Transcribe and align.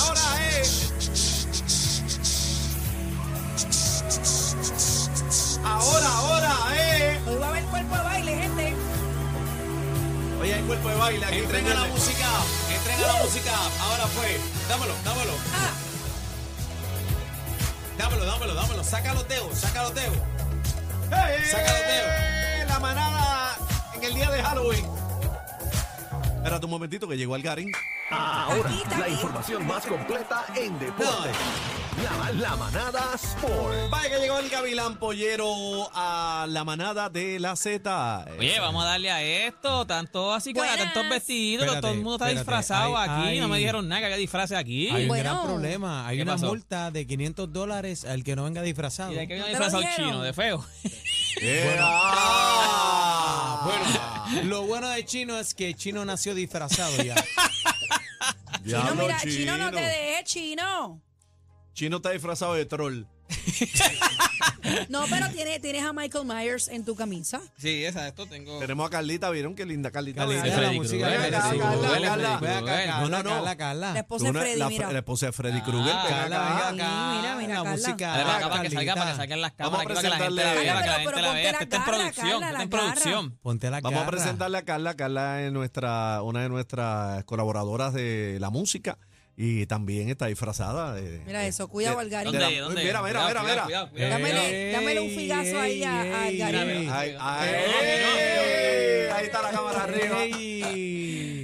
ahora 0.00 0.48
es. 0.58 0.90
Ahora, 5.64 6.06
ahora 6.08 6.54
es. 6.76 7.26
Hoy 7.28 7.36
va 7.36 7.46
a 7.46 7.48
haber 7.50 7.64
cuerpo 7.64 7.96
de 7.96 8.02
baile, 8.02 8.36
gente. 8.36 8.74
Oye, 10.40 10.54
hay 10.54 10.62
cuerpo 10.62 10.88
de 10.88 10.94
baile 10.96 11.26
aquí. 11.26 11.38
Entren 11.38 11.66
a 11.66 11.74
la 11.74 11.84
música, 11.86 12.26
entren 12.74 12.98
a 13.04 13.06
la 13.12 13.22
música. 13.22 13.52
Ahora 13.82 14.06
fue. 14.06 14.40
Dámelo, 14.68 14.94
dámelo. 15.04 15.32
Ah, 15.54 15.70
Dámelo, 17.98 18.24
dámelo, 18.24 18.54
dámelo. 18.54 18.82
Saca 18.84 19.12
los 19.14 19.28
dedos, 19.28 19.58
saca 19.58 19.82
los 19.82 19.94
dedos. 19.94 20.16
¡Eh! 20.16 21.50
Saca 21.50 21.70
los 21.72 21.80
dedos. 21.86 22.68
La 22.68 22.78
manada 22.78 23.56
en 23.94 24.04
el 24.04 24.14
día 24.14 24.30
de 24.30 24.42
Halloween. 24.42 24.86
Espérate 26.36 26.64
un 26.64 26.70
momentito 26.70 27.06
que 27.06 27.16
llegó 27.18 27.34
Algarín. 27.34 27.70
Ahora, 28.10 28.70
la 28.98 29.08
información 29.08 29.66
más 29.66 29.86
completa 29.86 30.44
en 30.56 30.78
deporte. 30.78 31.30
La, 32.02 32.32
la 32.32 32.56
manada 32.56 33.10
Sport. 33.14 33.90
Vaya 33.90 34.08
que 34.10 34.20
llegó 34.20 34.38
el 34.38 34.48
Gavilán 34.48 34.96
Pollero 34.98 35.90
a 35.94 36.46
la 36.48 36.64
manada 36.64 37.08
de 37.10 37.38
la 37.38 37.54
Z. 37.56 38.26
Oye, 38.38 38.58
vamos 38.58 38.82
a 38.84 38.88
darle 38.88 39.10
a 39.10 39.22
esto, 39.22 39.86
tanto 39.86 40.32
así 40.32 40.52
que 40.54 40.60
tantos 40.60 41.08
vestidos, 41.08 41.64
Espérate, 41.64 41.80
todo 41.82 41.90
el 41.92 41.96
mundo 41.98 42.14
está 42.14 42.26
espérate. 42.30 42.40
disfrazado 42.40 42.96
Hay- 42.96 43.08
aquí, 43.32 43.38
no 43.40 43.48
me 43.48 43.56
hay- 43.56 43.60
dijeron 43.62 43.88
nada 43.88 44.00
que 44.00 44.04
había 44.06 44.16
disfraces 44.16 44.56
aquí. 44.56 44.88
Hay 44.88 45.02
un 45.02 45.08
Bueno. 45.08 45.22
gran 45.24 45.42
problema. 45.46 46.06
Hay 46.08 46.16
¿Qué 46.16 46.22
una 46.22 46.32
pasó? 46.32 46.46
multa 46.46 46.90
de 46.90 47.06
500 47.06 47.52
dólares 47.52 48.04
al 48.04 48.24
que 48.24 48.34
no 48.34 48.44
venga 48.44 48.62
disfrazado. 48.62 49.12
Y 49.12 49.16
de 49.16 49.28
que 49.28 49.34
viene 49.34 49.52
¿No 49.52 49.58
te 49.58 49.58
lo 49.58 49.64
disfrazado 49.78 49.96
chino, 49.96 50.22
de 50.22 50.32
feo. 50.32 50.64
Eh, 51.42 51.78
Ah, 51.80 53.60
ah, 53.62 53.62
bueno, 53.64 54.42
lo 54.48 54.62
bueno 54.64 54.88
de 54.88 55.04
Chino 55.06 55.38
es 55.38 55.54
que 55.54 55.72
Chino 55.74 56.04
nació 56.04 56.34
disfrazado 56.34 57.02
ya. 57.02 57.14
Chino, 58.64 58.94
mira, 58.94 59.18
chino, 59.20 59.58
no 59.58 59.70
te 59.70 59.80
dejes, 59.80 60.24
chino. 60.24 61.02
Chino 61.72 61.96
está 61.96 62.10
disfrazado 62.10 62.54
de 62.54 62.66
troll. 62.66 63.04
No, 64.88 65.04
pero 65.08 65.28
tienes, 65.30 65.60
tienes 65.60 65.84
a 65.84 65.92
Michael 65.92 66.24
Myers 66.26 66.68
en 66.68 66.84
tu 66.84 66.94
camisa. 66.94 67.40
Sí, 67.58 67.84
esa, 67.84 68.08
esto 68.08 68.26
tengo. 68.26 68.58
Tenemos 68.58 68.86
a 68.86 68.90
Carlita, 68.90 69.30
¿vieron 69.30 69.54
qué 69.54 69.66
linda 69.66 69.90
Carlita? 69.90 70.22
Carlita, 70.22 70.42
Freddy 70.42 70.60
la 70.60 70.72
música 70.72 71.10
Carla, 71.10 71.30
Carla. 72.80 73.56
Carla. 73.56 73.92
La 73.92 74.00
esposa 74.00 74.26
de 74.26 74.32
Freddy, 74.32 74.58
la, 74.58 74.68
mira. 74.68 74.92
la 74.92 74.98
esposa 74.98 75.26
de 75.26 75.32
Freddy 75.32 75.60
Krueger. 75.62 75.92
Ah, 75.94 76.06
Carla, 76.08 76.72
mira, 76.72 77.36
mira, 77.36 77.54
la 77.54 77.64
música. 77.64 78.12
Para 78.12 78.38
que 78.38 78.48
Carlita. 78.48 78.70
salga, 78.70 78.94
para 78.94 79.10
que 79.10 79.16
salgan 79.16 79.40
las 79.40 79.52
Vamos 79.58 79.80
a 79.80 79.84
cámaras, 79.84 80.02
gente 80.02 80.08
la 80.08 80.16
presentarle- 80.16 80.42
para 80.42 80.60
que 80.60 80.66
la 80.66 81.34
gente 81.34 81.52
la 81.52 81.58
está 81.60 81.76
en 81.76 81.84
producción, 81.84 82.42
está 82.44 82.62
en. 82.62 83.30
Ponte 83.38 83.70
la 83.70 83.80
Vamos 83.80 84.02
a 84.02 84.06
presentarle 84.06 84.58
a 84.58 84.64
Carla. 84.64 84.94
Carla 84.94 85.42
es 85.42 85.52
nuestra, 85.52 86.22
una 86.22 86.42
de 86.42 86.48
nuestras 86.48 87.24
colaboradoras 87.24 87.92
de 87.94 88.38
la 88.40 88.50
música 88.50 88.98
y 89.42 89.64
también 89.64 90.10
está 90.10 90.26
disfrazada. 90.26 90.94
de- 90.94 91.22
Mira 91.26 91.46
eso, 91.46 91.66
cuidado, 91.66 91.96
de- 91.96 92.02
Algarín. 92.02 92.32
Mira, 92.32 92.48
mira, 92.50 92.68
mira, 92.74 93.00
Cuidado, 93.02 93.42
mira. 93.42 93.62
cuidado, 93.64 93.90
cuidado. 93.90 94.10
Dámele- 94.12 94.72
dámele 94.72 95.00
un 95.00 95.08
figazo 95.10 95.58
ahí 95.58 95.82
a- 95.82 96.24
Algarín. 96.26 96.90
ahí 96.90 97.16
está 99.24 99.40
la 99.42 99.50
cámara 99.50 99.84
arriba. 99.84 100.18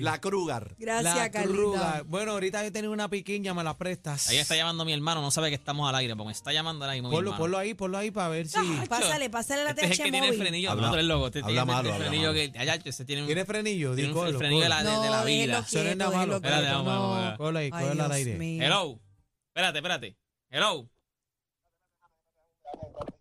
La 0.06 0.20
Kruger. 0.20 0.74
Gracias, 0.78 1.14
La 1.16 1.30
Carlita. 1.30 1.54
Kruger. 1.54 2.04
Bueno, 2.04 2.32
ahorita 2.32 2.64
yo 2.64 2.72
tenía 2.72 2.90
una 2.90 3.08
piquiña, 3.08 3.52
me 3.54 3.62
la 3.62 3.76
prestas. 3.76 4.28
Ahí 4.28 4.38
está 4.38 4.56
llamando 4.56 4.84
mi 4.84 4.92
hermano, 4.92 5.20
no 5.20 5.30
sabe 5.30 5.48
que 5.50 5.54
estamos 5.56 5.88
al 5.88 5.94
aire, 5.96 6.14
porque 6.16 6.26
me 6.28 6.32
está 6.32 6.52
llamando 6.52 6.84
ahora 6.84 6.94
mismo 6.94 7.08
mi 7.10 7.14
Ponlo, 7.14 7.30
hermano. 7.30 7.42
ponlo 7.44 7.58
ahí, 7.58 7.74
ponlo 7.74 7.98
ahí 7.98 8.10
para 8.10 8.28
ver 8.28 8.48
si. 8.48 8.58
Ay, 8.58 8.86
pásale, 8.88 9.28
pásale 9.30 9.64
la 9.64 9.70
Este 9.70 9.86
es 9.86 9.90
el 9.92 9.96
TH 9.98 10.02
que 10.04 10.10
tiene 10.10 10.18
el 10.28 10.32
móvil. 10.32 10.40
frenillo, 10.42 10.70
Habla- 10.70 10.82
no, 10.82 10.88
tú 10.88 10.94
eres 10.94 11.06
loco. 11.06 11.26
Este 11.26 11.38
habla 11.40 11.48
tiene 11.50 11.64
malo, 11.66 11.88
el 11.88 11.94
habla 11.94 12.06
frenillo 12.06 12.32
malo. 12.32 12.52
que, 12.52 12.58
allá, 12.58 12.74
ese 12.84 13.04
tiene 13.04 13.22
un, 13.22 13.26
¿Tiene 13.26 13.44
frenillo? 13.44 13.94
tiene 13.94 14.08
un 14.12 14.14
colo, 14.18 14.38
frenillo 14.38 14.62
de 14.62 14.68
la, 14.68 14.78
colo. 14.78 14.90
de, 14.90 15.04
de 15.04 15.10
la 15.10 15.18
No, 15.20 15.24
vida. 15.26 15.42
Eso 15.44 15.52
no 15.58 15.62
es 15.62 15.70
quieto, 15.86 15.96
nada 15.96 16.10
malo. 16.10 16.20
déjelo 16.20 16.36
Espérate, 16.36 16.62
quieto, 16.62 16.76
vamos, 16.84 16.92
no. 16.94 17.00
vamos, 17.00 17.16
vamos. 17.24 17.38
Colo 17.38 17.58
ahí, 17.58 17.64
Ay, 17.66 17.70
colo 17.70 17.88
al 17.90 17.96
Dios 17.96 18.10
aire. 18.12 18.38
mío. 18.38 18.62
Hello. 18.64 19.00
Espérate, 19.48 19.78
espérate. 19.78 20.16
Hello. 20.50 20.90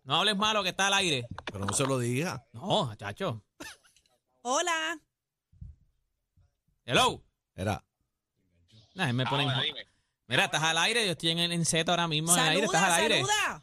No 0.04 0.14
hables 0.16 0.36
malo 0.36 0.62
que 0.62 0.68
está 0.68 0.86
al 0.86 0.94
aire. 0.94 1.26
Pero 1.52 1.64
no 1.64 1.72
se 1.72 1.84
lo 1.84 1.98
diga. 1.98 2.46
No, 2.52 2.94
chacho. 2.94 3.42
Hola. 4.42 5.00
Hello. 6.86 7.20
Era. 7.56 7.82
Nah, 8.94 9.12
me 9.12 9.26
ponen. 9.26 9.48
Mira, 10.28 10.44
estás 10.44 10.62
al 10.62 10.78
aire, 10.78 11.04
yo 11.04 11.12
estoy 11.12 11.30
en, 11.30 11.38
en 11.40 11.64
set 11.64 11.88
ahora 11.88 12.06
mismo 12.08 12.32
en 12.34 12.40
el 12.40 12.48
aire, 12.48 12.64
estás 12.66 12.82
al 12.82 12.90
Saluda, 12.90 13.02
aire. 13.02 13.14
saluda. 13.16 13.62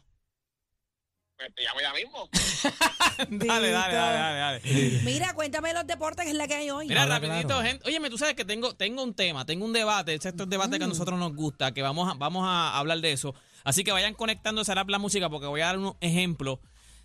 Pues 1.36 1.54
te 1.54 1.62
llamo 1.62 1.80
ya 1.80 1.92
mismo. 1.94 2.28
dale, 3.46 3.70
dale, 3.70 3.94
dale, 3.94 4.18
dale, 4.18 4.38
dale. 4.38 5.00
Mira, 5.04 5.34
cuéntame 5.34 5.72
los 5.72 5.86
deportes 5.86 6.24
que 6.24 6.30
es 6.30 6.36
la 6.36 6.46
que 6.46 6.54
hay 6.54 6.70
hoy. 6.70 6.86
Mira, 6.86 7.02
Habla 7.02 7.18
rapidito, 7.18 7.48
claro. 7.48 7.62
gente. 7.62 7.88
Óyeme, 7.88 8.10
tú 8.10 8.18
sabes 8.18 8.34
que 8.34 8.44
tengo, 8.44 8.74
tengo 8.76 9.02
un 9.02 9.14
tema, 9.14 9.44
tengo 9.44 9.64
un 9.64 9.72
debate, 9.72 10.14
ese 10.14 10.28
es 10.28 10.34
el 10.38 10.48
debate 10.48 10.78
que 10.78 10.84
a 10.84 10.88
nosotros 10.88 11.18
nos 11.18 11.34
gusta, 11.34 11.72
que 11.72 11.82
vamos 11.82 12.10
a, 12.10 12.14
vamos 12.14 12.44
a 12.46 12.76
hablar 12.78 12.98
de 13.00 13.12
eso. 13.12 13.34
Así 13.64 13.84
que 13.84 13.92
vayan 13.92 14.14
conectándose 14.14 14.70
a 14.72 14.84
la 14.84 14.98
música 14.98 15.28
porque 15.30 15.46
voy 15.46 15.62
a 15.62 15.66
dar 15.66 15.78
un 15.78 15.96
ejemplo 16.00 16.60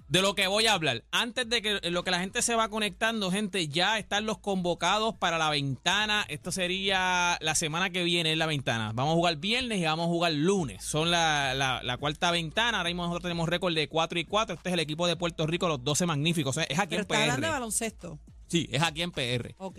de 0.10 0.22
lo 0.22 0.36
que 0.36 0.48
voy 0.48 0.66
a 0.66 0.74
hablar. 0.74 1.04
Antes 1.12 1.48
de 1.48 1.62
que 1.62 1.80
lo 1.92 2.04
que 2.04 2.12
la 2.12 2.20
gente 2.20 2.42
se 2.42 2.56
va 2.56 2.68
conectando, 2.70 3.32
gente, 3.32 3.68
ya 3.68 3.98
están 4.00 4.26
los 4.26 4.40
convocados 4.40 5.16
para 5.16 5.38
la 5.38 5.50
ventana. 5.50 6.26
Esto 6.28 6.52
sería 6.52 7.38
la 7.42 7.56
semana 7.56 7.92
que 7.92 8.04
viene, 8.04 8.32
es 8.32 8.38
la 8.38 8.46
ventana. 8.48 8.92
Vamos 8.94 9.14
a 9.14 9.16
jugar 9.16 9.38
viernes 9.38 9.80
y 9.80 9.84
vamos 9.86 10.06
a 10.06 10.10
jugar 10.10 10.34
lunes. 10.34 10.84
Son 10.84 11.12
la, 11.12 11.54
la- 11.54 11.82
la 11.84 11.98
cuarta 11.98 12.32
ventana. 12.32 12.80
Ahora 12.80 12.90
mismo 12.90 13.04
nosotros 13.04 13.24
tenemos 13.24 13.48
récord 13.48 13.74
de 13.76 13.88
4 13.88 14.20
y 14.20 14.26
4. 14.26 14.56
Este 14.56 14.70
es 14.70 14.74
el 14.74 14.80
equipo 14.80 15.08
de 15.08 15.16
Puerto 15.16 15.46
Rico, 15.48 15.68
los 15.68 15.84
12 15.84 16.06
magníficos. 16.06 16.58
Es 16.58 16.80
aquí 16.80 16.90
Pero 16.90 16.96
en 16.96 17.02
está 17.02 17.22
hablando 17.22 17.42
de 17.42 17.48
PR. 17.48 17.52
baloncesto. 17.54 18.20
Sí, 18.48 18.68
es 18.72 18.82
aquí 18.82 19.04
en 19.04 19.12
PR. 19.12 19.54
Ok. 19.60 19.78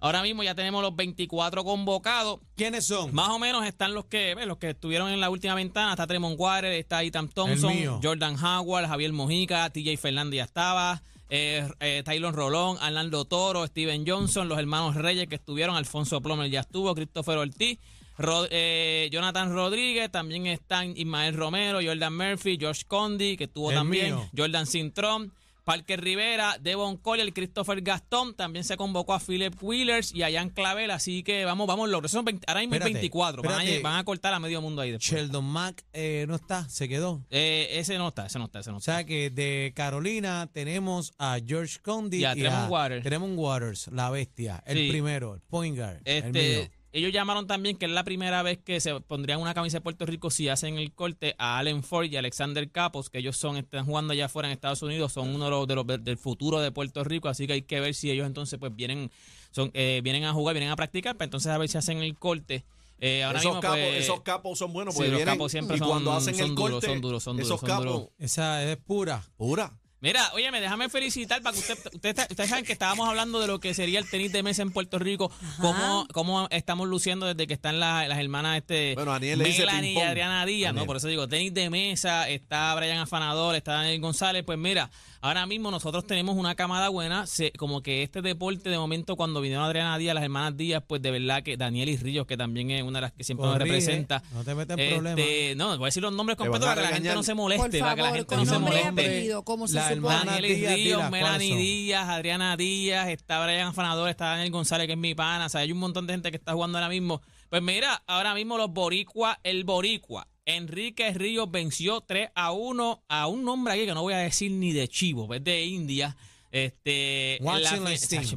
Ahora 0.00 0.22
mismo 0.22 0.42
ya 0.42 0.54
tenemos 0.54 0.82
los 0.82 0.94
24 0.94 1.64
convocados. 1.64 2.38
¿Quiénes 2.56 2.86
son? 2.86 3.14
Más 3.14 3.30
o 3.30 3.38
menos 3.38 3.64
están 3.66 3.94
los 3.94 4.04
que 4.06 4.34
ves, 4.34 4.46
los 4.46 4.58
que 4.58 4.70
estuvieron 4.70 5.10
en 5.10 5.20
la 5.20 5.30
última 5.30 5.54
ventana. 5.54 5.92
Está 5.92 6.06
Tremont 6.06 6.36
Waters, 6.38 6.76
está 6.76 7.02
Ethan 7.02 7.28
Thompson. 7.28 7.72
Jordan 8.02 8.36
Howard, 8.44 8.86
Javier 8.88 9.12
Mojica, 9.12 9.70
TJ 9.70 9.96
Fernández 9.96 10.36
ya 10.38 10.44
estaba, 10.44 11.02
eh, 11.30 11.66
eh, 11.80 12.02
Tylon 12.04 12.34
Rolón, 12.34 12.76
Orlando 12.78 13.24
Toro, 13.24 13.66
Steven 13.66 14.04
Johnson, 14.06 14.48
los 14.48 14.58
hermanos 14.58 14.94
Reyes 14.96 15.26
que 15.28 15.36
estuvieron, 15.36 15.76
Alfonso 15.76 16.20
Plomer 16.20 16.50
ya 16.50 16.60
estuvo, 16.60 16.94
Christopher 16.94 17.38
Ortiz, 17.38 17.78
Ro- 18.18 18.46
eh, 18.50 19.08
Jonathan 19.10 19.52
Rodríguez, 19.52 20.10
también 20.10 20.46
están 20.46 20.96
Ismael 20.96 21.34
Romero, 21.34 21.80
Jordan 21.82 22.16
Murphy, 22.16 22.58
Josh 22.60 22.82
Condi, 22.86 23.36
que 23.36 23.44
estuvo 23.44 23.70
El 23.70 23.76
también, 23.78 24.14
mío. 24.14 24.30
Jordan 24.36 24.66
Cintrón. 24.66 25.32
Parker 25.66 26.00
Rivera, 26.00 26.58
Devon 26.60 26.96
Collier, 26.96 27.32
Christopher 27.32 27.80
Gastón, 27.82 28.34
también 28.36 28.64
se 28.64 28.76
convocó 28.76 29.14
a 29.14 29.18
Philip 29.18 29.52
Wheelers 29.60 30.14
y 30.14 30.22
a 30.22 30.30
Jan 30.30 30.50
Clavel, 30.50 30.92
así 30.92 31.24
que 31.24 31.44
vamos, 31.44 31.66
vamos, 31.66 31.88
logros. 31.88 32.12
Son 32.12 32.24
20 32.24 32.44
ahora 32.46 32.60
mismo 32.60 32.76
Espérate, 32.76 32.92
24, 32.94 33.42
van 33.42 33.52
a, 33.52 33.62
espérate. 33.64 33.82
van 33.82 33.96
a 33.96 34.04
cortar 34.04 34.32
a 34.32 34.38
medio 34.38 34.62
mundo 34.62 34.80
ahí 34.80 34.92
después. 34.92 35.10
Sheldon 35.20 35.44
Mack 35.44 35.84
eh, 35.92 36.24
no 36.28 36.36
está, 36.36 36.68
se 36.68 36.88
quedó. 36.88 37.26
Eh, 37.30 37.66
ese 37.72 37.98
no 37.98 38.06
está, 38.08 38.26
ese 38.26 38.38
no 38.38 38.44
está, 38.44 38.60
ese 38.60 38.70
no 38.70 38.76
O 38.76 38.78
está. 38.78 38.94
sea 38.98 39.04
que 39.04 39.28
de 39.30 39.72
Carolina 39.74 40.48
tenemos 40.52 41.12
a 41.18 41.38
George 41.44 41.80
Condi 41.82 42.18
Y 42.18 42.24
a 42.26 42.34
Tremont 42.34 42.70
Waters. 42.70 43.02
Tremont 43.02 43.34
Waters, 43.36 43.88
la 43.92 44.08
bestia, 44.10 44.62
el 44.66 44.78
Sí. 44.78 44.88
primero, 44.88 45.34
el 45.34 45.40
point 45.40 45.76
guard, 45.76 46.00
el 46.04 46.32
mío. 46.32 46.68
Ellos 46.96 47.12
llamaron 47.12 47.46
también 47.46 47.76
que 47.76 47.84
es 47.84 47.90
la 47.92 48.04
primera 48.04 48.42
vez 48.42 48.56
que 48.56 48.80
se 48.80 48.98
pondrían 49.02 49.38
una 49.38 49.52
camisa 49.52 49.76
de 49.76 49.80
Puerto 49.82 50.06
Rico 50.06 50.30
si 50.30 50.48
hacen 50.48 50.78
el 50.78 50.92
corte 50.94 51.34
a 51.36 51.58
Allen 51.58 51.82
Ford 51.82 52.06
y 52.06 52.16
Alexander 52.16 52.70
Capos, 52.70 53.10
que 53.10 53.18
ellos 53.18 53.36
son 53.36 53.58
están 53.58 53.84
jugando 53.84 54.14
allá 54.14 54.24
afuera 54.26 54.48
en 54.48 54.52
Estados 54.52 54.80
Unidos, 54.80 55.12
son 55.12 55.28
uno 55.34 55.44
de 55.44 55.50
los, 55.50 55.66
de 55.68 55.74
los 55.74 55.86
del 56.04 56.16
futuro 56.16 56.58
de 56.60 56.72
Puerto 56.72 57.04
Rico, 57.04 57.28
así 57.28 57.46
que 57.46 57.52
hay 57.52 57.62
que 57.62 57.80
ver 57.80 57.94
si 57.94 58.10
ellos 58.10 58.26
entonces 58.26 58.58
pues 58.58 58.74
vienen 58.74 59.10
son 59.50 59.70
eh, 59.74 60.00
vienen 60.02 60.24
a 60.24 60.32
jugar, 60.32 60.54
vienen 60.54 60.70
a 60.70 60.76
practicar, 60.76 61.16
para 61.16 61.26
entonces 61.26 61.52
a 61.52 61.58
ver 61.58 61.68
si 61.68 61.76
hacen 61.76 61.98
el 61.98 62.16
corte. 62.16 62.64
Eh, 62.98 63.24
ahora 63.24 63.40
esos, 63.40 63.50
mismo, 63.50 63.60
capos, 63.60 63.76
pues, 63.78 63.96
esos 64.04 64.20
capos 64.22 64.58
son 64.58 64.72
buenos 64.72 64.94
sí, 64.94 64.98
porque 65.00 65.10
los 65.10 65.18
vienen 65.18 65.34
capos 65.34 65.52
siempre 65.52 65.76
y 65.76 65.78
son- 65.78 65.88
cuando 65.88 66.12
hacen 66.14 66.34
son 66.34 66.48
el 66.48 66.54
duros, 66.54 66.70
corte, 66.70 66.86
son 66.86 67.00
duros, 67.02 67.22
son 67.22 67.36
duros, 67.36 67.46
esos 67.48 67.60
son 67.60 67.68
capos, 67.68 67.84
duros. 67.84 68.08
Esa 68.18 68.64
es 68.64 68.76
pura. 68.78 69.22
pura. 69.36 69.78
Mira, 70.06 70.30
óyeme, 70.34 70.60
déjame 70.60 70.88
felicitar 70.88 71.42
para 71.42 71.52
que 71.54 71.60
usted, 71.60 71.78
usted 71.92 72.08
está- 72.10 72.26
ustedes 72.30 72.48
saben 72.50 72.64
que 72.64 72.72
estábamos 72.72 73.08
hablando 73.08 73.40
de 73.40 73.46
lo 73.48 73.58
que 73.60 73.74
sería 73.74 73.98
el 73.98 74.08
tenis 74.08 74.32
de 74.32 74.42
mesa 74.42 74.62
en 74.62 74.70
Puerto 74.70 74.98
Rico, 74.98 75.30
cómo, 75.60 76.06
cómo 76.12 76.46
estamos 76.50 76.86
luciendo 76.88 77.26
desde 77.26 77.46
que 77.46 77.54
están 77.54 77.80
las, 77.80 78.08
las 78.08 78.18
hermanas 78.18 78.58
este 78.58 78.94
Bueno, 78.94 79.12
Aniel 79.12 79.38
Melanie 79.38 79.92
y. 79.94 79.98
Adriana 79.98 80.46
Díaz, 80.46 80.72
no, 80.72 80.80
Aniel. 80.80 80.86
por 80.86 80.96
eso 80.98 81.08
digo, 81.08 81.26
tenis 81.28 81.52
de 81.54 81.70
mesa, 81.70 82.28
está 82.28 82.74
Brian 82.74 82.98
Afanador, 82.98 83.54
está 83.56 83.72
Daniel 83.74 84.00
González, 84.00 84.44
pues 84.44 84.58
mira, 84.58 84.90
ahora 85.20 85.44
mismo 85.46 85.70
nosotros 85.72 86.06
tenemos 86.06 86.36
una 86.36 86.54
camada 86.54 86.88
buena, 86.88 87.26
se- 87.26 87.50
como 87.52 87.82
que 87.82 88.02
este 88.04 88.22
deporte 88.22 88.70
de 88.70 88.78
momento 88.78 89.16
cuando 89.16 89.40
vinieron 89.40 89.64
Adriana 89.64 89.98
Díaz, 89.98 90.14
las 90.14 90.22
hermanas 90.24 90.56
Díaz, 90.56 90.82
pues 90.86 91.02
de 91.02 91.10
verdad 91.10 91.42
que 91.42 91.56
Daniel 91.56 91.88
y 91.88 91.96
Ríos, 91.96 92.26
que 92.26 92.36
también 92.36 92.70
es 92.70 92.82
una 92.84 92.98
de 92.98 93.02
las 93.02 93.12
que 93.12 93.24
siempre 93.24 93.46
nos 93.46 93.58
representa. 93.58 94.22
no 94.32 94.44
te 94.44 94.54
metas 94.54 94.78
en 94.78 94.84
Este, 94.84 94.94
problemas. 94.94 95.56
No, 95.56 95.78
voy 95.78 95.86
a 95.86 95.88
decir 95.88 96.02
los 96.02 96.12
nombres 96.14 96.36
completos 96.38 96.66
para 96.68 96.82
que 96.82 96.88
la 96.88 96.94
gente 96.94 97.14
no 97.14 97.22
se 97.24 97.32
Por 97.32 97.36
moleste, 97.42 97.78
para 97.80 97.94
que 97.96 98.02
la 98.02 98.12
gente 98.12 98.36
no 98.36 98.44
se 98.46 98.58
moleste. 98.58 98.88
apellido, 98.88 99.42
como 99.42 99.66
se 99.66 99.74
La. 99.74 99.88
Hermana 99.96 100.32
Daniel 100.32 100.56
Díaz, 100.56 100.74
Ríos, 100.74 100.98
¿cuáles 100.98 101.22
Melanie? 101.22 101.56
Díaz, 101.56 102.08
Adriana 102.08 102.56
Díaz, 102.56 103.08
está 103.08 103.44
Brian 103.44 103.68
Afanador, 103.68 104.08
está 104.08 104.26
Daniel 104.26 104.50
González, 104.50 104.86
que 104.86 104.92
es 104.92 104.98
mi 104.98 105.14
pana. 105.14 105.46
O 105.46 105.48
sea, 105.48 105.62
hay 105.62 105.72
un 105.72 105.78
montón 105.78 106.06
de 106.06 106.14
gente 106.14 106.30
que 106.30 106.36
está 106.36 106.52
jugando 106.52 106.78
ahora 106.78 106.88
mismo. 106.88 107.22
Pues 107.50 107.62
mira, 107.62 108.02
ahora 108.06 108.34
mismo 108.34 108.56
los 108.56 108.70
Boricua, 108.70 109.40
el 109.42 109.64
Boricua. 109.64 110.28
Enrique 110.44 111.12
Ríos 111.12 111.50
venció 111.50 112.00
3 112.02 112.30
a 112.34 112.52
1 112.52 113.04
a 113.08 113.26
un 113.26 113.44
nombre 113.44 113.74
aquí 113.74 113.84
que 113.84 113.94
no 113.94 114.02
voy 114.02 114.14
a 114.14 114.18
decir 114.18 114.52
ni 114.52 114.72
de 114.72 114.86
chivo, 114.88 115.32
es 115.34 115.42
de 115.42 115.64
India. 115.64 116.16
Este, 116.52 117.38
la 117.42 117.52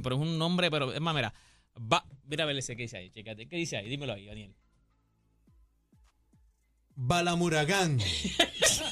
pero 0.04 0.16
es 0.16 0.22
un 0.22 0.38
nombre, 0.38 0.70
pero 0.72 0.92
es 0.92 1.00
más, 1.00 1.16
mira. 1.16 1.34
Va, 1.78 2.04
mira 2.26 2.44
a 2.44 2.48
ver 2.48 2.58
ese 2.58 2.76
que 2.76 2.84
dice 2.84 2.98
ahí, 2.98 3.10
chécate. 3.12 3.48
¿Qué 3.48 3.56
dice 3.56 3.78
ahí? 3.78 3.88
Dímelo 3.88 4.14
ahí, 4.14 4.26
Daniel. 4.26 4.54
Balamuragán. 6.96 8.00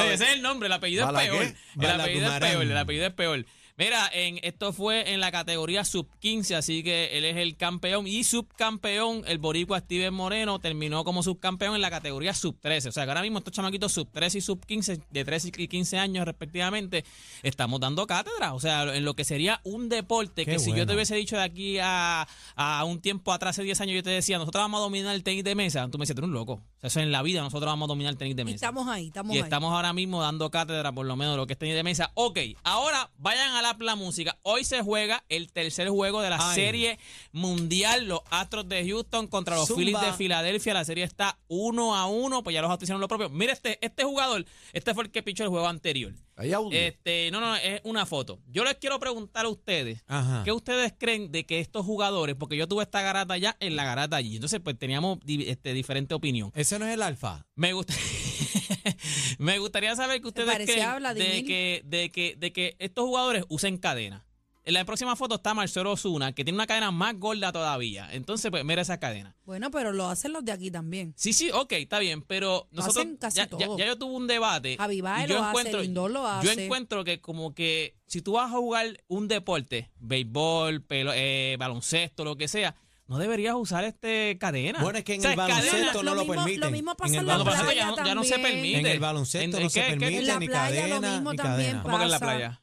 Ese 0.00 0.24
es 0.24 0.32
el 0.32 0.42
nombre, 0.42 0.66
el 0.66 0.72
apellido 0.72 1.02
es 1.02 1.06
¿Bala 1.06 1.20
peor. 1.20 1.54
El 1.80 1.90
apellido 2.00 2.32
es 2.32 2.40
peor, 2.40 2.62
el 2.62 2.76
apellido 2.76 3.06
es 3.06 3.12
peor. 3.12 3.46
Mira, 3.78 4.10
en, 4.12 4.38
esto 4.42 4.74
fue 4.74 5.12
en 5.12 5.20
la 5.20 5.32
categoría 5.32 5.84
sub 5.84 6.06
15, 6.20 6.56
así 6.56 6.82
que 6.82 7.16
él 7.16 7.24
es 7.24 7.38
el 7.38 7.56
campeón 7.56 8.06
y 8.06 8.22
subcampeón. 8.22 9.24
El 9.26 9.38
boricua 9.38 9.80
Steven 9.80 10.12
Moreno 10.12 10.58
terminó 10.58 11.04
como 11.04 11.22
subcampeón 11.22 11.74
en 11.74 11.80
la 11.80 11.90
categoría 11.90 12.34
sub 12.34 12.60
13. 12.60 12.90
O 12.90 12.92
sea, 12.92 13.04
que 13.04 13.10
ahora 13.10 13.22
mismo 13.22 13.38
estos 13.38 13.54
chamaquitos 13.54 13.90
sub 13.90 14.08
13 14.12 14.38
y 14.38 14.40
sub 14.42 14.64
15, 14.66 15.00
de 15.10 15.24
13 15.24 15.52
y 15.56 15.68
15 15.68 15.98
años 15.98 16.26
respectivamente, 16.26 17.04
estamos 17.42 17.80
dando 17.80 18.06
cátedra. 18.06 18.52
O 18.52 18.60
sea, 18.60 18.94
en 18.94 19.06
lo 19.06 19.14
que 19.14 19.24
sería 19.24 19.60
un 19.64 19.88
deporte 19.88 20.44
Qué 20.44 20.52
que 20.52 20.58
si 20.58 20.74
yo 20.74 20.86
te 20.86 20.94
hubiese 20.94 21.16
dicho 21.16 21.36
de 21.36 21.42
aquí 21.42 21.78
a, 21.80 22.28
a 22.56 22.84
un 22.84 23.00
tiempo 23.00 23.32
atrás, 23.32 23.56
hace 23.56 23.62
10 23.62 23.80
años, 23.80 23.96
yo 23.96 24.02
te 24.02 24.10
decía, 24.10 24.38
nosotros 24.38 24.62
vamos 24.62 24.78
a 24.78 24.82
dominar 24.82 25.14
el 25.14 25.22
tenis 25.24 25.44
de 25.44 25.54
mesa, 25.54 25.88
tú 25.90 25.96
me 25.96 26.02
decías, 26.02 26.14
tú 26.14 26.20
eres 26.20 26.28
un 26.28 26.34
loco. 26.34 26.62
Sea, 26.82 26.88
eso 26.88 27.00
en 27.00 27.12
la 27.12 27.22
vida, 27.22 27.40
nosotros 27.40 27.66
vamos 27.66 27.86
a 27.86 27.88
dominar 27.88 28.10
el 28.12 28.18
tenis 28.18 28.34
de 28.36 28.42
Y 28.42 28.44
mesa. 28.44 28.56
estamos 28.56 28.88
ahí, 28.88 29.06
estamos 29.06 29.32
Y 29.34 29.38
ahí. 29.38 29.42
estamos 29.44 29.72
ahora 29.72 29.92
mismo 29.92 30.20
dando 30.20 30.50
cátedra, 30.50 30.92
por 30.92 31.06
lo 31.06 31.14
menos, 31.16 31.34
de 31.34 31.36
lo 31.38 31.46
que 31.46 31.52
es 31.52 31.58
tenis 31.58 31.74
de 31.76 31.82
mesa. 31.84 32.10
Ok, 32.14 32.38
ahora 32.64 33.08
vayan 33.18 33.54
a 33.54 33.62
la, 33.62 33.76
la 33.78 33.94
música. 33.96 34.36
Hoy 34.42 34.64
se 34.64 34.82
juega 34.82 35.22
el 35.28 35.52
tercer 35.52 35.88
juego 35.88 36.20
de 36.20 36.30
la 36.30 36.38
Ay. 36.50 36.54
serie 36.56 36.98
mundial. 37.32 38.06
Los 38.06 38.20
Astros 38.30 38.68
de 38.68 38.86
Houston 38.86 39.26
contra 39.28 39.56
los 39.56 39.68
Zumba. 39.68 39.78
Phillies 39.80 40.00
de 40.00 40.12
Filadelfia. 40.12 40.74
La 40.74 40.84
serie 40.84 41.04
está 41.04 41.38
uno 41.48 41.94
a 41.96 42.06
uno. 42.06 42.42
Pues 42.42 42.54
ya 42.54 42.62
los 42.62 42.70
Astros 42.70 42.84
hicieron 42.86 43.00
lo 43.00 43.08
propio. 43.08 43.28
Mira, 43.30 43.52
este, 43.52 43.78
este 43.84 44.04
jugador, 44.04 44.44
este 44.72 44.94
fue 44.94 45.04
el 45.04 45.10
que 45.10 45.22
pichó 45.22 45.44
el 45.44 45.50
juego 45.50 45.68
anterior. 45.68 46.12
Hay 46.42 46.52
audio. 46.52 46.78
Este, 46.78 47.30
no, 47.30 47.40
no, 47.40 47.56
es 47.56 47.80
una 47.84 48.04
foto. 48.06 48.40
Yo 48.48 48.64
les 48.64 48.74
quiero 48.76 48.98
preguntar 48.98 49.46
a 49.46 49.48
ustedes. 49.48 50.02
Ajá. 50.06 50.42
¿Qué 50.44 50.52
ustedes 50.52 50.92
creen 50.98 51.30
de 51.32 51.44
que 51.46 51.60
estos 51.60 51.84
jugadores, 51.86 52.36
porque 52.36 52.56
yo 52.56 52.66
tuve 52.68 52.82
esta 52.82 53.00
garata 53.02 53.34
allá 53.34 53.56
en 53.60 53.76
la 53.76 53.84
garata 53.84 54.16
allí, 54.16 54.34
entonces 54.36 54.60
pues 54.62 54.78
teníamos 54.78 55.18
di- 55.24 55.48
este, 55.48 55.72
diferente 55.72 56.14
opinión. 56.14 56.50
Ese 56.54 56.78
no 56.78 56.86
es 56.86 56.94
el 56.94 57.02
alfa. 57.02 57.46
Me 57.54 57.72
gusta 57.72 57.94
Me 59.38 59.58
gustaría 59.58 59.94
saber 59.96 60.20
que 60.20 60.28
ustedes 60.28 60.46
creen 60.66 60.80
de 61.14 61.44
que, 61.44 61.82
de, 61.84 62.10
que, 62.10 62.36
de 62.36 62.52
que 62.52 62.76
estos 62.78 63.04
jugadores 63.04 63.44
usen 63.48 63.78
cadena. 63.78 64.24
En 64.64 64.74
la 64.74 64.84
próxima 64.84 65.16
foto 65.16 65.34
está 65.34 65.54
Marcelo 65.54 65.90
Osuna, 65.90 66.32
que 66.34 66.44
tiene 66.44 66.56
una 66.56 66.68
cadena 66.68 66.92
más 66.92 67.18
gorda 67.18 67.50
todavía. 67.50 68.08
Entonces, 68.12 68.48
pues, 68.50 68.64
mira 68.64 68.82
esa 68.82 69.00
cadena. 69.00 69.34
Bueno, 69.44 69.72
pero 69.72 69.90
lo 69.92 70.06
hacen 70.08 70.32
los 70.32 70.44
de 70.44 70.52
aquí 70.52 70.70
también. 70.70 71.14
Sí, 71.16 71.32
sí, 71.32 71.50
ok, 71.52 71.72
está 71.72 71.98
bien, 71.98 72.22
pero 72.22 72.68
nosotros 72.70 73.04
hacen 73.04 73.16
casi 73.16 73.38
ya, 73.38 73.44
ya- 73.44 73.50
todo. 73.66 73.76
ya 73.76 73.86
yo 73.86 73.98
tuve 73.98 74.14
un 74.14 74.28
debate. 74.28 74.76
Javi 74.76 75.00
Baez 75.00 75.28
yo 75.28 75.34
lo 75.36 75.40
hace, 75.42 75.48
encuentro, 75.50 75.80
Lindor 75.82 76.10
lo 76.12 76.20
Yo 76.42 76.50
hace. 76.52 76.64
encuentro 76.64 77.02
que 77.02 77.20
como 77.20 77.54
que 77.56 77.96
si 78.06 78.22
tú 78.22 78.34
vas 78.34 78.52
a 78.52 78.56
jugar 78.56 79.02
un 79.08 79.26
deporte, 79.26 79.90
béisbol, 79.98 80.80
pelo- 80.86 81.12
eh, 81.14 81.56
baloncesto, 81.58 82.24
lo 82.24 82.36
que 82.36 82.46
sea, 82.46 82.76
no 83.08 83.18
deberías 83.18 83.56
usar 83.56 83.82
este 83.84 84.38
cadena. 84.38 84.80
Bueno, 84.80 84.98
es 84.98 85.04
que 85.04 85.14
en 85.14 85.20
O 85.20 85.22
sea, 85.22 85.32
el 85.32 85.36
baloncesto 85.38 85.76
cadena- 85.76 85.92
no 85.92 86.02
Lo 86.02 86.14
lo 86.14 86.20
mismo- 86.20 86.34
lo 86.34 86.44
permiten. 86.44 86.72
mismo 86.72 86.94
pasa 86.96 87.08
en 87.08 87.14
en 87.14 87.20
el 87.20 87.26
la 87.26 87.32
No, 87.38 87.44
baloncesto, 87.44 87.74
ya, 87.74 87.86
no, 87.86 87.96
ya 88.06 88.14
no 88.14 88.22
se 88.24 88.38
permite. 88.38 88.78
en 88.78 88.86
el 88.86 89.00
baloncesto 89.00 89.44
¿En- 89.44 89.50
no 89.50 89.58
en 89.58 89.70
se 89.70 89.80
qué- 89.80 89.86
qué- 89.86 89.96
permite 89.98 90.18
En 90.20 90.26
la 90.28 90.38
ni 90.38 90.46
playa 90.46 90.70
lo 90.86 90.88
cadena 91.00 91.12
mismo 91.14 91.30
ni 91.32 91.36
también 91.36 91.56
cadena. 91.66 91.82
¿Cómo 91.82 91.98
que 91.98 92.04
en 92.04 92.10
la 92.12 92.20
pasa. 92.20 92.32
playa? 92.32 92.61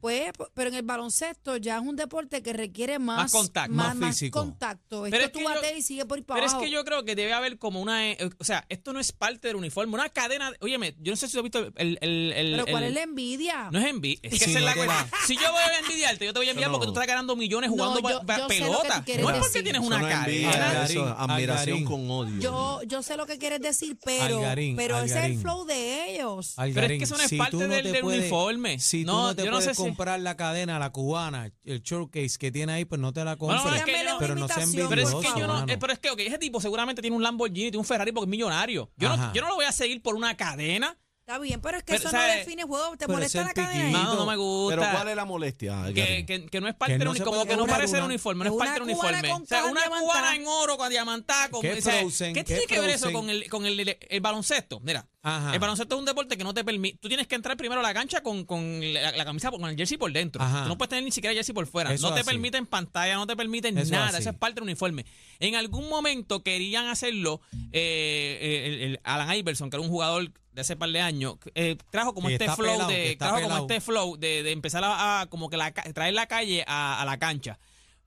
Pues, 0.00 0.30
pero 0.54 0.68
en 0.70 0.76
el 0.76 0.82
baloncesto 0.82 1.56
ya 1.56 1.76
es 1.78 1.82
un 1.82 1.96
deporte 1.96 2.42
que 2.42 2.52
requiere 2.52 2.98
más, 2.98 3.16
Más 3.18 3.32
contacto. 3.32 3.72
más, 3.72 3.86
Más 3.88 3.96
más 3.96 4.10
físico. 4.18 4.38
contacto. 4.40 5.02
Pero 5.04 5.16
Esto 5.16 5.26
es 5.26 5.32
tú 5.32 5.38
que 5.38 5.44
yo- 5.44 5.50
bateas 5.50 5.76
y 5.78 5.82
sigue 5.82 6.04
por 6.04 6.18
ahí 6.18 6.22
para 6.24 6.36
Pero 6.38 6.46
es 6.46 6.52
abajo. 6.52 6.64
que 6.64 6.70
yo 6.70 6.84
creo 6.84 7.04
que 7.04 7.14
debe 7.14 7.32
haber 7.32 7.58
como 7.58 7.80
una. 7.80 8.10
eh, 8.12 8.30
O 8.38 8.44
sea, 8.44 8.64
esto 8.68 8.92
no 8.92 9.00
es 9.00 9.12
parte 9.12 9.48
del 9.48 9.56
uniforme. 9.56 9.94
Una 9.94 10.08
cadena. 10.08 10.52
Óyeme, 10.60 10.94
yo 11.00 11.12
no 11.12 11.16
sé 11.16 11.26
si 11.26 11.32
tú 11.32 11.38
has 11.38 11.42
visto 11.44 11.58
el. 11.76 11.98
el, 12.00 12.32
el- 12.32 12.52
pero 12.52 12.66
¿cuál 12.66 12.84
el- 12.84 12.88
es 12.90 12.94
la 12.94 13.02
envidia? 13.02 13.68
No 13.72 13.78
es 13.78 13.86
envidia. 13.86 14.20
Es 14.22 14.32
que 14.32 14.38
Si 14.38 14.50
esa 14.50 14.58
es 14.58 14.60
no 14.60 14.66
la 14.66 14.74
cuestión. 14.74 15.10
Si 15.26 15.34
yo 15.36 15.52
voy 15.52 15.62
a 15.62 15.78
envidiarte, 15.80 16.24
yo 16.26 16.32
te 16.32 16.38
voy 16.38 16.46
a 16.48 16.50
envidiar 16.50 16.70
No. 16.70 16.78
porque 16.78 16.86
tú 16.86 16.92
estás 16.92 17.06
ganando 17.06 17.34
millones 17.36 17.70
No, 17.70 17.76
jugando 17.76 18.08
yo- 18.08 18.20
pa- 18.26 18.38
yo 18.38 18.48
sé 18.48 18.60
lo 18.60 18.66
que 18.66 18.78
pelota. 18.82 19.04
No 19.20 19.30
es 19.30 19.38
porque 19.40 19.62
tienes 19.62 19.80
Eso 19.80 19.86
una 19.88 19.98
no 19.98 20.08
es 20.08 20.14
envidia, 20.14 20.50
cadena. 20.50 20.70
Algarín, 20.70 20.96
eso 20.98 21.08
es 21.08 21.14
admiración 21.18 21.58
Algarín. 21.78 21.84
con 21.84 22.10
odio. 22.10 22.40
Yo, 22.40 22.80
yo 22.86 23.02
sé 23.02 23.16
lo 23.16 23.26
que 23.26 23.38
quieres 23.38 23.60
decir, 23.60 23.98
pero, 24.04 24.38
Algarín, 24.38 24.76
pero 24.76 24.96
ese 24.98 25.04
es 25.06 25.10
el 25.12 25.16
Algarín. 25.18 25.40
flow 25.42 25.64
de 25.64 26.14
ellos. 26.14 26.54
Pero 26.56 26.68
es 26.68 26.74
que 26.74 26.80
Algarín, 26.80 27.02
eso 27.02 27.16
no 27.16 27.22
es 27.22 27.32
parte 27.34 27.56
no 27.56 27.68
del- 27.68 28.04
uniforme. 28.04 28.78
Si 28.78 29.04
No, 29.04 29.32
no 29.34 29.44
yo 29.44 29.50
no 29.50 29.60
sé 29.60 29.74
si- 29.74 29.82
comprar 29.88 30.20
la 30.20 30.36
cadena, 30.36 30.78
la 30.78 30.90
cubana, 30.90 31.50
el 31.64 31.82
showcase 31.82 32.38
que 32.38 32.50
tiene 32.52 32.72
ahí, 32.72 32.84
pues 32.84 33.00
no 33.00 33.12
te 33.12 33.24
la 33.24 33.36
Bueno, 33.36 33.60
compres. 33.62 33.80
es 33.80 33.84
que 33.86 34.04
yo- 34.04 34.16
pero 34.18 34.34
no 34.34 34.46
sea 34.48 34.62
imitación, 34.64 34.88
Pero 34.88 35.02
es 35.02 35.14
que 35.14 35.40
yo 35.40 35.46
no, 35.46 35.64
eh, 35.68 35.78
pero 35.78 35.92
es 35.92 35.98
que 35.98 36.10
ok, 36.10 36.20
ese 36.20 36.38
tipo 36.38 36.60
seguramente 36.60 37.02
tiene 37.02 37.16
un 37.16 37.22
Lamborghini, 37.22 37.62
tiene 37.70 37.78
un 37.78 37.84
Ferrari 37.84 38.12
porque 38.12 38.26
es 38.26 38.30
millonario. 38.30 38.90
Yo 38.96 39.16
no, 39.16 39.32
yo 39.34 39.42
no 39.42 39.48
lo 39.48 39.54
voy 39.56 39.64
a 39.64 39.72
seguir 39.72 40.02
por 40.02 40.14
una 40.14 40.36
cadena. 40.36 40.96
Está 41.20 41.38
bien, 41.40 41.60
pero 41.60 41.76
es 41.76 41.82
que 41.84 41.92
Pero, 41.92 42.00
eso 42.08 42.10
¿sabes? 42.10 42.32
no 42.36 42.38
define 42.38 42.62
juego. 42.62 42.96
¿Te 42.96 43.06
molesta 43.06 43.40
es 43.40 43.44
la 43.44 43.50
el 43.50 43.54
cadena? 43.54 44.02
No, 44.02 44.14
no 44.14 44.24
me 44.24 44.36
gusta. 44.36 44.76
Pero 44.80 44.90
¿cuál 44.92 45.08
es 45.08 45.16
la 45.16 45.24
molestia? 45.26 45.84
que, 45.94 46.24
que, 46.24 46.46
que 46.46 46.60
no 46.62 46.68
es 46.68 46.74
parte 46.74 46.94
del 46.96 47.04
no 47.04 47.10
uni- 47.10 47.18
se 47.18 47.24
como 47.24 47.44
que 47.44 47.54
no 47.54 47.66
parece 47.66 47.98
el 47.98 48.04
uniforme, 48.04 48.46
no 48.46 48.50
es 48.52 48.56
parte 48.58 48.72
del 48.80 48.82
uniforme. 48.84 49.18
O 49.30 49.44
sea, 49.44 49.66
una 49.66 49.82
diamantada. 49.82 50.00
cubana 50.00 50.36
en 50.36 50.46
oro 50.46 50.78
con 50.78 50.88
diamantada. 50.88 51.50
Con, 51.50 51.60
¿Qué 51.60 51.72
o 51.74 51.82
sea? 51.82 52.00
¿Qué 52.28 52.32
¿Qué 52.32 52.44
tiene 52.44 52.64
que 52.66 52.80
ver 52.80 52.88
eso 52.88 53.12
con 53.12 53.28
el, 53.28 53.46
con 53.50 53.66
el, 53.66 53.98
el 54.08 54.20
baloncesto? 54.22 54.80
Mira, 54.80 55.06
Ajá. 55.36 55.52
el 55.54 55.58
baloncesto 55.60 55.94
es 55.94 55.98
un 56.00 56.04
deporte 56.06 56.36
que 56.36 56.44
no 56.44 56.54
te 56.54 56.64
permite. 56.64 56.98
Tú 56.98 57.08
tienes 57.08 57.26
que 57.26 57.34
entrar 57.34 57.56
primero 57.56 57.80
a 57.80 57.82
la 57.82 57.92
cancha 57.94 58.22
con, 58.22 58.44
con 58.44 58.80
la, 58.92 59.12
la 59.12 59.24
camisa, 59.24 59.50
con 59.50 59.64
el 59.68 59.76
jersey 59.76 59.96
por 59.98 60.12
dentro. 60.12 60.42
Ajá. 60.42 60.62
Tú 60.64 60.68
no 60.70 60.78
puedes 60.78 60.90
tener 60.90 61.04
ni 61.04 61.10
siquiera 61.12 61.34
jersey 61.34 61.54
por 61.54 61.66
fuera. 61.66 61.92
Eso 61.92 62.08
no 62.08 62.14
te 62.14 62.20
así. 62.20 62.30
permiten 62.30 62.66
pantalla, 62.66 63.14
no 63.16 63.26
te 63.26 63.36
permiten 63.36 63.76
Eso 63.78 63.92
nada. 63.92 64.08
así. 64.08 64.18
Eso 64.20 64.30
es 64.30 64.36
parte 64.36 64.56
del 64.56 64.64
uniforme. 64.64 65.04
En 65.40 65.54
algún 65.54 65.88
momento 65.88 66.42
querían 66.42 66.88
hacerlo. 66.88 67.40
eh, 67.72 68.64
el, 68.66 68.82
el 68.90 69.00
Alan 69.04 69.34
Iverson, 69.36 69.70
que 69.70 69.76
era 69.76 69.82
un 69.82 69.88
jugador 69.90 70.30
de 70.52 70.60
hace 70.60 70.74
par 70.76 70.90
de 70.90 71.00
años, 71.00 71.36
eh, 71.54 71.76
trajo 71.90 72.14
como 72.14 72.28
este 72.28 72.46
flow 72.50 72.72
pelado, 72.72 72.88
de 72.90 73.16
trajo 73.16 73.40
como 73.42 73.56
este 73.58 73.80
flow 73.80 74.16
de, 74.16 74.42
de 74.42 74.50
empezar 74.52 74.82
a, 74.82 75.20
a 75.20 75.26
como 75.26 75.48
que 75.50 75.56
la, 75.56 75.72
traer 75.72 76.14
la 76.14 76.26
calle 76.26 76.64
a, 76.66 77.00
a 77.00 77.04
la 77.04 77.18
cancha. 77.18 77.58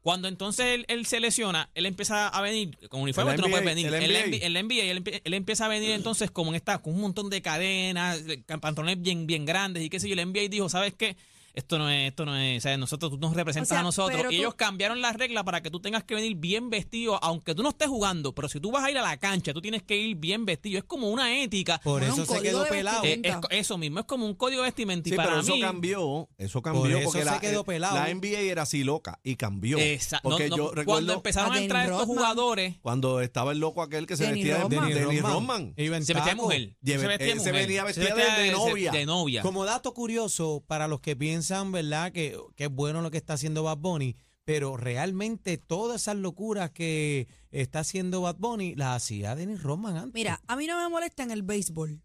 Cuando 0.02 0.28
entonces 0.28 0.66
él, 0.66 0.86
él 0.88 1.06
se 1.06 1.20
lesiona, 1.20 1.70
él 1.76 1.86
empieza 1.86 2.28
a 2.28 2.42
venir 2.42 2.76
con 2.90 3.02
uniforme, 3.02 3.32
tú 3.36 3.42
no 3.44 3.48
puedes 3.52 3.66
venir. 3.76 3.86
el 3.94 3.94
NBA. 4.32 4.46
NBA, 4.64 4.84
él, 4.92 5.04
empie- 5.04 5.22
él 5.24 5.34
empieza 5.36 5.66
a 5.66 5.68
venir 5.68 5.92
entonces 5.92 6.32
como 6.32 6.50
en 6.52 6.56
esta, 6.56 6.80
con 6.80 6.96
un 6.96 7.02
montón 7.02 7.30
de 7.30 7.42
cadenas, 7.44 8.20
pantalones 8.60 9.00
bien, 9.02 9.28
bien 9.28 9.46
grandes 9.46 9.84
y 9.84 9.90
qué 9.90 10.00
sé 10.00 10.08
yo. 10.10 10.14
El 10.14 10.22
NBA 10.32 10.48
dijo, 10.50 10.70
¿sabes 10.70 10.94
qué? 10.98 11.16
Esto 11.54 11.78
no 11.78 11.90
es, 11.90 12.10
esto 12.10 12.26
no 12.26 12.36
es, 12.38 12.60
o 12.60 12.62
sea, 12.62 12.78
nosotros, 12.78 13.12
tú 13.12 13.18
nos 13.18 13.34
representas 13.36 13.70
O 13.70 13.74
sea, 13.74 13.80
a 13.80 13.84
nosotros. 13.84 14.20
Y 14.22 14.24
tú- 14.24 14.30
ellos 14.42 14.54
cambiaron 14.56 15.02
las 15.02 15.16
reglas 15.16 15.44
para 15.44 15.62
que 15.62 15.70
tú 15.70 15.80
tengas 15.80 16.04
que 16.04 16.16
venir 16.16 16.36
bien 16.36 16.70
vestido, 16.70 17.22
aunque 17.24 17.54
tú 17.56 17.64
no 17.64 17.70
estés 17.70 17.88
jugando, 17.90 18.34
pero 18.34 18.48
si 18.50 18.60
tú 18.60 18.72
vas 18.72 18.84
a 18.84 18.92
ir 18.92 18.98
a 18.98 19.02
la 19.02 19.18
cancha, 19.18 19.54
tú 19.54 19.62
tienes 19.62 19.84
que 19.84 19.98
ir 19.98 20.16
bien 20.16 20.46
vestido. 20.46 20.78
Es 20.80 20.84
como 20.86 21.10
una 21.10 21.42
ética. 21.42 21.80
Por 21.84 22.00
Bueno, 22.02 22.14
eso 22.14 22.26
se 22.26 22.42
quedó 22.42 22.66
pelado. 22.68 23.04
Eh, 23.04 23.20
es 23.24 23.36
co- 23.38 23.50
eso 23.50 23.78
mismo, 23.78 24.00
es 24.00 24.06
como 24.06 24.26
un 24.26 24.36
código 24.36 24.62
de 24.62 24.68
vestimenta. 24.68 25.10
y 25.10 25.12
Sí, 25.12 25.16
para 25.18 25.30
pero 25.30 25.42
eso 25.42 25.56
mí, 25.56 25.62
cambió, 25.62 26.30
eso 26.38 26.62
cambió 26.62 26.82
Por 26.84 26.92
eso 26.92 27.04
porque 27.06 27.20
se 27.20 27.26
la, 27.26 27.40
quedó 27.40 27.62
eh, 27.62 27.66
pelado. 27.66 27.96
la 27.96 28.10
NBA 28.10 28.40
era 28.40 28.62
así 28.64 28.84
loca 28.84 29.20
y 29.24 29.36
cambió. 29.36 29.78
No, 29.78 29.84
porque 30.24 30.50
no, 30.50 30.56
yo 30.58 30.64
cuando 30.66 30.76
recuerdo 30.82 31.14
empezaron 31.14 31.52
A 31.52 31.56
a 31.56 31.60
entrar 31.62 31.82
Dennis 31.84 31.94
estos 32.02 32.08
Rodman. 32.08 32.24
jugadores, 32.24 32.76
cuando 32.82 33.22
estaba 33.22 33.52
el 33.52 33.60
loco 33.60 33.82
aquel 33.82 34.08
que 34.08 34.16
se 34.18 34.32
vestía 34.32 34.56
de 34.56 34.62
Rodman. 34.64 35.22
Rodman. 35.22 35.74
En 35.76 36.06
se 36.06 36.14
vestía 36.14 36.36
mujer. 36.36 36.76
Se 36.86 36.98
vestía 36.98 37.28
eh, 37.28 37.30
se 37.32 37.36
mujer. 37.36 37.54
venía 37.54 37.82
Se 37.82 38.00
vestida 38.00 38.16
de- 38.38 38.42
de 38.44 38.52
novia. 38.52 38.92
De 38.92 39.06
novia. 39.06 39.42
Como 39.42 39.66
dato 39.66 39.94
curioso, 39.94 40.64
para 40.68 40.88
los 40.88 41.02
que 41.02 41.16
piensan, 41.16 41.41
¿verdad?, 41.72 42.12
que, 42.12 42.38
que 42.56 42.66
es 42.66 42.72
bueno 42.72 43.02
lo 43.02 43.12
que 43.12 43.18
está 43.18 43.34
haciendo 43.34 43.64
Bad 43.64 43.78
Bunny, 43.78 44.16
pero 44.46 44.78
realmente 44.78 45.58
todas 45.58 46.02
esas 46.02 46.16
locuras 46.18 46.72
que 46.72 47.28
está 47.52 47.80
haciendo 47.80 48.22
Bad 48.22 48.38
Bunny 48.38 48.76
las 48.76 48.98
hacía 48.98 49.36
Dennis 49.36 49.62
Rodman 49.62 49.98
antes. 49.98 50.14
Mira, 50.14 50.42
a 50.48 50.56
mí 50.56 50.68
no 50.68 50.78
me 50.78 50.90
molesta 50.90 51.24
en 51.24 51.32
el 51.32 51.44
béisbol 51.44 52.02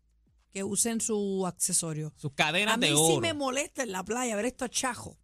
que 0.50 0.64
usen 0.64 1.00
su 1.00 1.46
accesorio. 1.46 2.12
Sus 2.16 2.32
cadenas 2.32 2.74
A 2.74 2.76
mí 2.76 2.88
de 2.88 2.96
sí 2.96 3.18
me 3.20 3.34
molesta 3.34 3.82
en 3.82 3.92
la 3.92 4.04
playa 4.04 4.36
ver 4.36 4.46
estos 4.46 4.70
chajos 4.70 5.16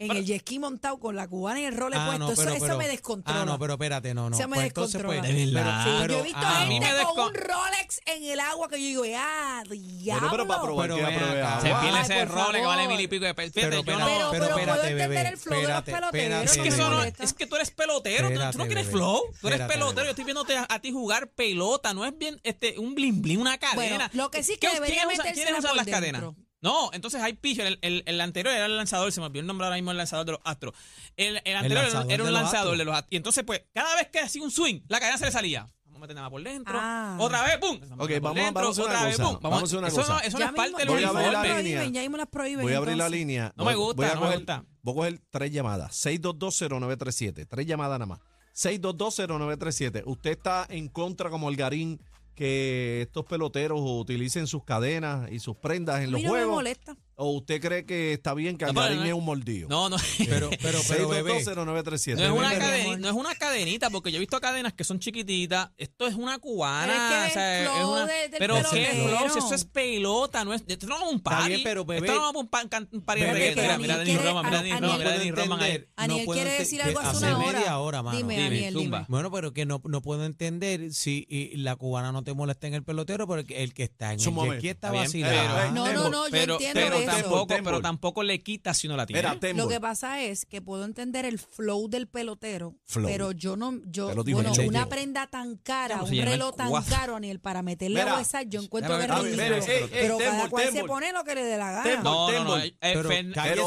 en 0.00 0.08
Pero- 0.08 0.20
el 0.20 0.38
ski 0.40 0.58
montado 0.60 1.00
con 1.00 1.16
la 1.16 1.26
cubana 1.26 1.60
y 1.60 1.64
el 1.64 1.76
role 1.76 1.96
Ah, 1.98 2.06
puesto. 2.06 2.24
no, 2.26 2.30
eso, 2.32 2.42
pero- 2.42 2.54
eso 2.54 2.64
pero- 2.66 2.78
me 2.78 2.86
descontrola. 2.86 3.40
Ah, 3.40 3.44
no, 3.44 3.58
pero 3.58 3.72
espérate, 3.72 4.14
no, 4.14 4.30
no. 4.30 4.36
Se 4.36 4.46
me 4.46 4.54
Pues 4.54 4.68
entonces, 4.68 4.92
descontrola. 5.02 5.22
pues, 5.28 5.34
De 5.36 5.44
pero- 5.52 5.54
verdad. 5.64 5.84
Sí, 5.84 5.90
pero- 6.00 6.14
yo 6.14 6.20
he 6.20 6.22
visto 6.22 6.38
ah, 6.40 6.60
a 6.62 6.64
mí 6.66 6.74
gente 6.74 6.86
me 6.94 7.02
con 7.02 7.16
descon- 7.16 7.28
un 7.28 7.34
Rolex 7.34 8.00
en 8.06 8.24
el 8.24 8.38
agua 8.40 8.68
que 8.68 8.76
yo 8.80 8.86
digo, 9.02 9.16
ah, 9.18 9.62
diablo. 9.68 10.28
Pero 10.30 10.46
para 10.46 10.62
probar 10.62 10.88
Pero 10.90 10.96
que 11.08 11.16
agua. 11.16 11.60
Se 11.60 11.68
pierde 11.68 12.00
ese 12.02 12.24
role 12.26 12.60
que 12.60 12.66
vale 12.66 12.86
mil 12.88 13.00
y 13.00 13.08
pico 13.08 13.24
de 13.24 13.34
pesos. 13.34 13.52
Pero, 13.54 13.76
no- 13.76 13.82
Pero, 13.84 13.98
pero 14.06 14.30
puedo 14.30 14.44
espérate, 14.46 14.80
entender 14.88 15.08
bebé, 15.08 15.28
el 15.30 15.36
flow 15.36 15.56
de 15.60 15.62
los 15.66 15.78
espérate, 15.78 16.00
peloteros. 16.00 16.24
espérate, 16.44 16.44
Es 16.44 16.58
que, 16.62 16.68
eso 16.68 16.90
no, 16.90 17.02
es 17.02 17.32
que 17.34 17.46
tú 17.46 17.56
eres 17.56 17.70
pelotero, 17.72 18.16
tú- 18.28 18.34
tú, 18.34 18.40
Espérate, 18.40 18.58
no 18.58 18.64
bebé. 18.66 18.84
flow, 18.84 19.20
tú 19.40 19.48
eres 19.48 19.60
Espérate, 19.60 19.72
pelotero, 19.74 20.04
yo 20.04 20.10
estoy 20.10 20.24
viéndote 20.24 20.56
a, 20.56 20.66
a 20.70 20.78
ti 20.80 20.92
jugar 20.92 21.28
pelota, 21.30 21.92
no 21.92 22.04
es 22.04 22.16
bien 22.16 22.40
este 22.44 22.78
un 22.78 22.94
blin 22.94 23.20
blin, 23.20 23.40
una 23.40 23.58
cadena. 23.58 23.96
Bueno, 23.96 24.10
lo 24.12 24.30
que 24.30 24.44
sí 24.44 24.52
que 24.58 24.68
¿Qué- 24.68 24.74
debería 24.74 25.02
¿quiénes 25.02 25.18
usan- 25.18 25.26
metérsela 25.26 25.46
¿Quiénes 25.58 25.64
usan 25.64 25.76
las 25.76 25.86
cadenas? 25.86 26.22
No, 26.60 26.90
entonces 26.92 27.22
hay 27.22 27.34
pitcher, 27.34 27.66
el, 27.66 27.78
el, 27.82 28.02
el 28.06 28.20
anterior 28.20 28.52
era 28.54 28.66
el 28.66 28.76
lanzador, 28.76 29.12
se 29.12 29.20
me 29.20 29.26
olvidó 29.26 29.40
el 29.42 29.46
nombre 29.46 29.66
ahora 29.66 29.76
mismo 29.76 29.92
el 29.92 29.96
lanzador 29.96 30.26
de 30.26 30.32
los 30.32 30.40
Astros. 30.44 30.74
El, 31.16 31.40
el 31.44 31.56
anterior 31.56 31.84
era- 31.86 32.00
un 32.00 32.32
lanzador 32.32 32.44
Astros. 32.72 32.78
de 32.78 32.84
los 32.84 32.94
Astros. 32.94 33.12
Y 33.12 33.16
entonces, 33.16 33.44
pues, 33.44 33.62
cada 33.72 33.94
vez 33.96 34.08
que 34.08 34.18
hacía 34.20 34.42
un 34.42 34.50
swing, 34.50 34.80
la 34.88 34.98
cadena 34.98 35.18
se 35.18 35.26
le 35.26 35.30
salía. 35.30 35.68
Vamos 35.84 35.98
a 35.98 36.00
meter 36.00 36.16
nada 36.16 36.30
por 36.30 36.42
dentro. 36.42 36.74
Ah. 36.76 37.16
Otra 37.20 37.42
vez, 37.44 37.58
pum. 37.58 37.76
Ok, 37.98 38.10
vamos 38.20 38.38
a- 38.40 38.42
dentro, 38.44 38.62
vamos 38.62 38.78
a 38.78 38.82
hacer 38.82 38.84
una 38.84 38.94
otra 38.94 39.04
vez, 39.06 39.16
cosa, 39.16 39.28
pum. 39.30 39.38
vamos 39.42 39.60
a 39.60 39.64
hacer 39.64 39.78
una 39.78 39.88
eso 39.88 39.96
cosa. 39.96 40.12
No, 40.14 40.20
eso 40.20 40.30
no 40.32 40.38
Ya 40.38 40.46
es 40.46 40.52
parte 40.52 40.76
del 40.78 40.86
la 41.02 41.10
uniforme. 41.12 41.62
línea. 41.62 41.84
ya 41.86 42.00
mismo 42.02 42.16
las 42.16 42.26
prohíben. 42.28 42.62
Voy 42.62 42.72
a 42.72 42.76
abrir 42.78 42.96
la 42.96 43.04
entonces. 43.06 43.18
línea. 43.20 43.52
No 43.56 43.64
me 43.64 43.74
Voy- 43.76 43.84
gusta, 43.84 43.96
voy 43.96 44.06
a 44.06 44.14
no 44.14 44.20
me 44.20 44.26
coger, 44.26 44.38
gusta. 44.38 44.64
Voy 44.82 44.92
a 44.92 44.96
coger 44.96 45.20
tres 45.30 45.52
llamadas. 45.52 45.94
6220937. 46.06 47.46
Tres 47.48 47.66
llamadas 47.66 47.98
nada 48.00 48.06
más. 48.06 48.20
6220937. 48.54 50.02
Usted 50.06 50.30
está 50.30 50.66
en 50.68 50.88
contra 50.88 51.30
como 51.30 51.48
Algarín 51.48 52.00
que 52.38 53.02
estos 53.02 53.24
peloteros 53.24 53.80
utilicen 53.82 54.46
sus 54.46 54.62
cadenas 54.62 55.28
y 55.32 55.40
sus 55.40 55.56
prendas 55.56 56.02
en 56.04 56.12
los 56.12 56.22
no 56.22 56.28
me 56.28 56.30
juegos. 56.30 56.54
molesta. 56.54 56.96
O 57.20 57.32
usted 57.32 57.60
cree 57.60 57.84
que 57.84 58.12
está 58.12 58.32
bien 58.32 58.56
que 58.56 58.64
No, 58.66 58.72
pero 58.72 58.82
Algarín 58.84 58.98
no 59.00 59.04
es- 59.04 59.10
es 59.10 59.18
un 59.18 59.24
mordido? 59.24 59.68
No, 59.68 59.88
no. 59.90 59.96
Pero, 60.18 60.50
pero, 60.62 60.78
pero, 60.88 61.08
bebé. 61.08 61.32
6220937. 61.44 62.16
No 62.16 62.24
es, 62.24 62.30
una 62.30 62.48
Bebé, 62.50 62.60
cadeni- 62.64 62.84
amor. 62.84 62.98
no 63.00 63.08
es 63.08 63.14
una 63.14 63.34
cadenita, 63.34 63.90
porque 63.90 64.10
yo 64.12 64.16
he 64.16 64.20
visto 64.20 64.40
cadenas 64.40 64.72
que 64.72 64.84
son 64.84 64.98
chiquititas. 64.98 65.70
Esto 65.76 66.06
es 66.06 66.14
una 66.14 66.38
cubana. 66.38 66.92
Pero 66.92 67.04
es 67.04 67.24
que 67.24 67.30
o 67.30 67.34
sea, 67.34 67.62
es 67.80 67.84
una- 67.84 68.06
de- 68.06 68.28
del 68.28 68.38
pero 68.38 68.54
qué 68.54 68.62
pelotero. 68.62 69.08
flow, 69.18 69.30
si 69.30 69.38
eso 69.38 69.54
es 69.54 69.64
pelota, 69.64 70.44
no 70.44 70.54
es. 70.54 70.62
Esto 70.66 70.86
no 70.86 70.96
es 70.96 71.12
un 71.12 71.20
party. 71.20 71.48
bien, 71.48 71.60
pero, 71.64 71.84
bebé, 71.84 72.06
esto 72.06 72.20
no 72.20 72.30
es 72.30 72.36
un, 72.36 72.68
can- 72.68 72.88
un 72.92 73.02
party 73.02 73.20
de 73.22 73.26
pero 73.28 73.62
Mira, 73.62 73.78
mira 73.78 73.98
Denis 73.98 74.22
Roman, 74.22 74.44
mira 74.46 74.62
Denis 74.62 74.80
Roman, 74.80 74.98
mira 74.98 75.10
Denis 75.18 75.34
Roman 75.34 75.60
ahí. 75.60 75.70
entender, 75.72 75.88
Aniel 75.96 76.26
quiere 76.32 76.50
decir 76.52 76.82
algo 76.82 77.00
hace 77.00 77.26
una 77.26 77.38
hora. 77.38 77.52
media 77.58 77.78
hora, 77.78 78.02
mano. 78.02 78.16
Dime, 78.16 78.34
Dime, 78.34 78.46
Aniel, 78.46 78.74
dime. 78.74 79.04
Bueno, 79.08 79.30
pero 79.32 79.52
que 79.52 79.66
no, 79.66 79.80
no 79.84 80.02
puedo 80.02 80.24
entender 80.24 80.92
si 80.92 81.26
y 81.28 81.56
la 81.56 81.74
cubana 81.76 82.12
no 82.12 82.22
te 82.22 82.32
molesta 82.34 82.66
en 82.68 82.74
el 82.74 82.82
pelotero, 82.84 83.26
porque 83.26 83.62
el 83.62 83.74
que 83.74 83.82
está 83.84 84.12
en 84.12 84.20
el 84.20 84.58
ski 84.58 84.68
está 84.68 84.92
vacilando. 84.92 85.54
pero- 85.56 85.72
No, 85.72 85.92
no, 85.92 86.08
no, 86.10 86.24
yo 86.26 86.30
pero, 86.30 86.54
entiendo 86.54 86.80
pero 86.80 86.94
eso. 86.96 87.07
Tampoco, 87.08 87.46
pero 87.64 87.80
tampoco 87.80 88.22
le 88.22 88.42
quita 88.42 88.74
si 88.74 88.88
no 88.88 88.96
la 88.96 89.06
tiene. 89.06 89.22
Mira. 89.22 89.52
Lo 89.54 89.68
que 89.68 89.80
pasa 89.80 90.20
es 90.22 90.44
que 90.46 90.60
puedo 90.62 90.84
entender 90.84 91.24
el 91.24 91.38
flow 91.38 91.88
del 91.88 92.08
pelotero, 92.08 92.74
Flow. 92.86 93.06
pero 93.06 93.32
yo 93.32 93.56
no, 93.56 93.80
yo, 93.86 94.08
Te 94.08 94.14
lo 94.14 94.24
digo 94.24 94.38
bueno, 94.40 94.54
yo. 94.54 94.62
una 94.62 94.86
prenda 94.86 95.26
tan 95.26 95.56
cara, 95.56 95.96
¿Cómo 95.98 96.08
se 96.08 96.18
un 96.20 96.24
reloj 96.26 96.56
tan 96.56 96.68
Guau. 96.68 96.84
caro, 96.88 97.16
Aniel, 97.16 97.40
para 97.40 97.62
meterle 97.62 98.00
Mira, 98.00 98.12
a 98.12 98.16
WhatsApp, 98.16 98.44
yo 98.48 98.60
encuentro 98.62 98.96
que 98.98 99.04
es 99.04 99.10
ridículo. 99.10 99.42
mira, 99.44 99.58
ey, 99.58 99.64
ey, 99.68 99.88
pero 99.90 100.18
cada 100.18 100.48
cual 100.48 100.72
se 100.72 100.84
pone 100.84 101.12
lo 101.12 101.24
que 101.24 101.34
le 101.34 101.44
dé 101.44 101.56
la 101.56 101.72
gana. 101.72 102.02
No, 102.02 102.30
no, 102.32 102.44
no. 102.44 102.58
Eh, 102.58 102.74
Pero 102.80 103.08
cállate 103.08 103.58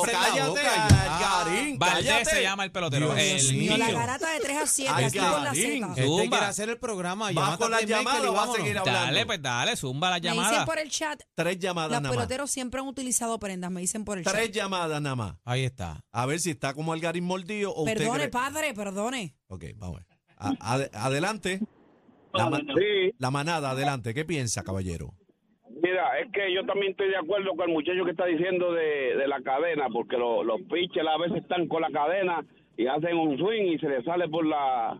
Pero. 0.53 0.55
Algarín, 1.01 1.79
Valdés 1.79 2.29
se 2.29 2.41
llama 2.41 2.63
el 2.63 2.71
pelotero. 2.71 3.13
Dios 3.13 3.49
el 3.49 3.57
mío. 3.57 3.71
Mío, 3.71 3.77
la 3.77 3.91
garata 3.91 4.31
de 4.33 4.39
3 4.39 4.57
a 4.57 4.65
7, 4.67 4.91
Ay, 4.93 5.05
aquí 5.05 5.19
por 5.19 5.41
la. 5.41 5.53
Z. 5.53 5.61
Este 5.61 6.29
quiere 6.29 6.45
hacer 6.45 6.69
el 6.69 6.77
programa. 6.77 7.31
Va 7.31 7.57
con 7.57 7.71
las 7.71 7.85
llamadas 7.85 8.33
va 8.33 8.43
a 8.43 8.55
seguir 8.55 8.77
hablando. 8.77 9.01
Dale, 9.01 9.25
pues 9.25 9.41
dale, 9.41 9.75
zumba 9.75 10.09
la 10.09 10.19
Me 10.19 10.41
dicen 10.41 10.65
por 10.65 10.79
el 10.79 10.89
chat, 10.89 11.21
Tres 11.33 11.59
llamadas 11.59 12.01
los 12.01 12.11
peloteros 12.11 12.51
siempre 12.51 12.79
han 12.79 12.87
utilizado 12.87 13.30
prendas, 13.39 13.71
me 13.71 13.81
dicen 13.81 14.03
por 14.05 14.17
el 14.17 14.23
Tres 14.23 14.45
chat. 14.47 14.51
llamadas 14.53 15.01
nada 15.01 15.15
más. 15.15 15.35
Ahí 15.45 15.63
está. 15.63 16.03
A 16.11 16.25
ver 16.25 16.39
si 16.39 16.51
está 16.51 16.73
como 16.73 16.93
Algarín 16.93 17.25
mordido 17.25 17.71
o 17.73 17.83
usted 17.83 17.97
Perdone, 17.97 18.19
cree- 18.25 18.31
padre, 18.31 18.73
perdone. 18.73 19.35
Ok, 19.47 19.65
vamos 19.75 19.97
a 19.97 19.99
ver. 19.99 20.07
A- 20.37 20.75
ade- 20.75 20.89
adelante. 20.93 21.59
La, 22.33 22.49
ma- 22.49 22.57
Sí, 22.59 23.11
la 23.17 23.29
manada, 23.31 23.71
adelante. 23.71 24.13
¿Qué 24.13 24.23
piensa, 24.25 24.63
caballero? 24.63 25.13
mira, 25.83 26.19
es 26.19 26.31
que 26.31 26.53
yo 26.53 26.63
también 26.65 26.91
estoy 26.91 27.09
de 27.09 27.17
acuerdo 27.17 27.55
con 27.55 27.67
el 27.69 27.73
muchacho 27.73 28.03
que 28.05 28.11
está 28.11 28.25
diciendo 28.25 28.71
de, 28.71 29.15
de 29.17 29.27
la 29.27 29.41
cadena, 29.41 29.87
porque 29.91 30.15
lo- 30.17 30.43
los 30.43 30.61
pitchers 30.63 31.07
a 31.07 31.17
veces 31.17 31.41
están 31.41 31.67
con 31.67 31.81
la 31.81 31.89
cadena 31.91 32.45
y 32.77 32.85
hacen 32.87 33.17
un 33.17 33.37
swing 33.37 33.73
y 33.73 33.79
se 33.79 33.87
les 33.89 34.03
sale 34.05 34.27
por 34.29 34.45
la 34.45 34.99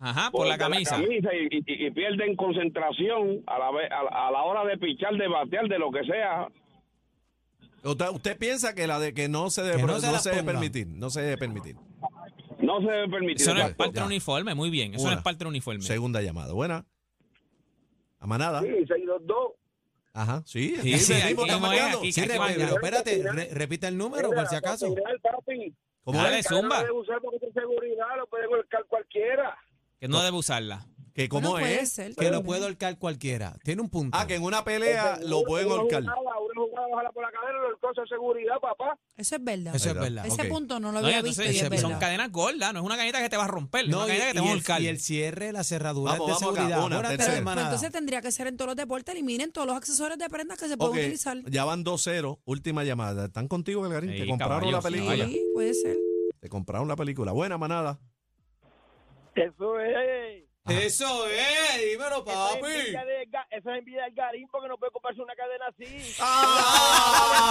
Ajá, 0.00 0.30
por 0.30 0.46
la 0.46 0.56
camisa. 0.58 0.98
y, 1.02 1.16
y- 1.16 1.86
y 1.86 1.90
pierden 1.90 2.34
concentración 2.36 3.42
a 3.46 3.58
la, 3.58 3.70
vez, 3.72 3.90
a, 3.90 4.02
la- 4.04 4.28
a 4.28 4.30
la 4.30 4.42
hora 4.44 4.64
de 4.64 4.78
pichar, 4.78 5.14
de 5.16 5.28
batear, 5.28 5.68
de 5.68 5.78
lo 5.78 5.90
que 5.90 6.02
sea. 6.04 6.48
¿Usted, 7.84 8.08
usted 8.10 8.38
piensa 8.38 8.74
que 8.74 8.86
la 8.86 8.98
de 9.00 9.12
que 9.14 9.28
no 9.28 9.50
se 9.50 9.62
debe, 9.62 9.76
Que 9.76 9.82
no 9.82 9.88
no 9.88 9.94
se 10.00 10.06
se 10.06 10.12
las 10.12 10.24
debe 10.24 10.42
permitir? 10.44 10.86
No 10.88 11.10
se 11.10 11.20
debe 11.22 11.36
permitir. 11.38 11.76
No 12.60 12.80
se 12.80 12.86
debe 12.86 13.08
permitir. 13.08 13.42
Eso 13.42 13.54
no 13.54 13.62
es 13.66 13.74
parte 13.74 13.94
del 13.94 14.04
uniforme, 14.04 14.54
muy 14.54 14.70
bien. 14.70 14.94
Eso 14.94 15.04
no 15.04 15.08
Una. 15.10 15.18
es 15.18 15.24
parte 15.24 15.38
del 15.40 15.48
uniforme. 15.48 15.82
Segunda 15.82 16.22
llamada. 16.22 16.52
Buena. 16.52 16.84
A 18.20 18.26
manada. 18.26 18.60
Sí, 18.60 18.68
622. 18.68 19.52
Ajá, 20.14 20.42
sí. 20.46 20.68
Sí, 20.68 20.94
aquí 20.94 20.98
sí, 20.98 21.12
venimos, 21.14 21.24
aquí 21.24 21.32
estamos 21.32 21.54
como 21.54 21.72
es, 21.72 21.80
marcando. 21.80 21.98
aquí, 21.98 22.12
Sí, 22.12 22.20
aquí 22.20 22.28
re- 22.30 22.38
va, 22.38 22.46
pero 22.46 22.74
espérate, 22.74 23.22
re- 23.32 23.48
repita 23.52 23.88
el 23.88 23.96
número 23.98 24.30
por 24.30 24.46
si 24.46 24.54
acaso. 24.56 24.94
¿Cómo 26.04 26.18
Dale, 26.22 26.38
es? 26.40 26.46
zumba. 26.46 26.68
Cadena 26.76 26.84
de 26.84 26.92
usar 26.92 27.20
porque 27.22 27.46
es 27.46 27.52
seguridad, 27.54 28.06
lo 28.18 28.26
puede 28.26 28.46
golpear 28.46 28.84
cualquiera. 28.86 29.56
Que 29.98 30.08
no 30.08 30.20
debe 30.22 30.36
usarla. 30.36 30.86
¿Que 31.14 31.28
¿Cómo 31.28 31.50
Bueno, 31.50 31.66
puede 31.66 31.80
es? 31.82 31.92
ser 31.92 32.14
Que 32.14 32.30
lo 32.30 32.42
puede 32.42 32.64
ahorcar 32.64 32.98
cualquiera. 32.98 33.54
Tiene 33.64 33.82
un 33.82 33.90
punto. 33.90 34.16
Ah, 34.18 34.26
que 34.26 34.34
en 34.36 34.42
una 34.42 34.64
pelea 34.64 35.18
lo 35.22 35.42
pueden 35.44 35.68
Una 35.70 35.82
jugada, 36.66 36.86
ojalá 36.92 37.12
por 37.12 37.22
la 37.22 37.30
cadena, 37.30 37.58
lo 37.68 37.78
cosa 37.78 38.02
de 38.02 38.08
seguridad, 38.08 38.54
papá. 38.60 38.98
Eso 39.16 39.36
es 39.36 39.44
verdad. 39.44 39.74
Eso 39.74 39.88
es 39.90 39.94
Verdad. 39.94 40.26
Ese 40.26 40.42
Ok. 40.42 40.48
punto 40.48 40.80
no 40.80 40.92
lo 40.92 41.00
No, 41.00 41.02
y 41.02 41.04
había 41.06 41.18
entonces, 41.18 41.48
visto 41.48 41.62
y 41.66 41.74
es 41.74 41.80
son 41.80 41.90
verdad. 41.90 42.00
cadenas 42.00 42.32
gordas, 42.32 42.72
no 42.72 42.80
es 42.80 42.84
una 42.86 42.96
cadenita 42.96 43.20
que 43.20 43.28
te 43.28 43.36
va 43.36 43.44
a 43.44 43.48
romper, 43.48 43.88
no, 43.88 44.00
es 44.00 44.04
una 44.04 44.14
y, 44.14 44.18
cadenita 44.18 44.26
que 44.28 44.32
te 44.34 44.40
va 44.40 44.46
a 44.46 44.48
el, 44.50 44.54
ahorcar. 44.58 44.82
y 44.82 44.86
el 44.88 44.98
cierre, 45.00 45.52
la 45.52 45.64
cerradura 45.64 46.12
Vamos, 46.12 46.26
de 46.26 46.32
vamos 46.32 46.42
acá, 46.42 46.54
seguridad. 46.62 46.84
una, 46.86 46.96
Buenas 46.96 47.16
tercera. 47.16 47.44
Pero, 47.44 47.60
entonces 47.60 47.90
tendría 47.92 48.20
que 48.22 48.32
ser 48.32 48.46
en 48.46 48.56
todos 48.56 48.68
los 48.68 48.76
deportes, 48.76 49.14
eliminen 49.14 49.52
todos 49.52 49.66
los 49.66 49.76
accesorios 49.76 50.18
de 50.18 50.28
prendas 50.28 50.58
que 50.58 50.68
se 50.68 50.76
pueden 50.76 50.92
Ok, 50.94 50.98
utilizar. 51.00 51.38
ya 51.50 51.64
van 51.64 51.84
2-0. 51.84 52.38
Última 52.44 52.84
llamada. 52.84 53.26
¿Están 53.26 53.48
contigo, 53.48 53.82
Belgarín? 53.82 54.12
Sí, 54.12 54.20
Te 54.20 54.26
compraron 54.26 54.58
caballo, 54.60 54.72
la 54.76 54.82
sí, 54.82 54.88
película. 54.88 55.26
Sí, 55.26 55.44
puede 55.54 55.74
ser. 55.74 55.96
Te 56.40 56.48
compraron 56.48 56.88
la 56.88 56.96
película. 56.96 57.32
Buena 57.32 57.58
manada. 57.58 57.98
Eso 59.34 59.78
es. 59.80 60.41
Eso 60.68 61.26
es, 61.26 61.80
dímelo, 61.90 62.24
Eso 62.24 62.54
es 62.54 62.62
envidia 62.76 63.04
de 63.04 63.28
Ga- 63.28 63.46
eso 63.50 63.70
es 63.72 63.78
envidia 63.78 64.04
del 64.04 64.14
Garín 64.14 64.46
porque 64.50 64.68
no 64.68 64.78
puede 64.78 64.92
comprarse 64.92 65.20
una 65.20 65.34
cadena 65.34 65.64
así. 65.68 66.14
Ah. 66.20 67.48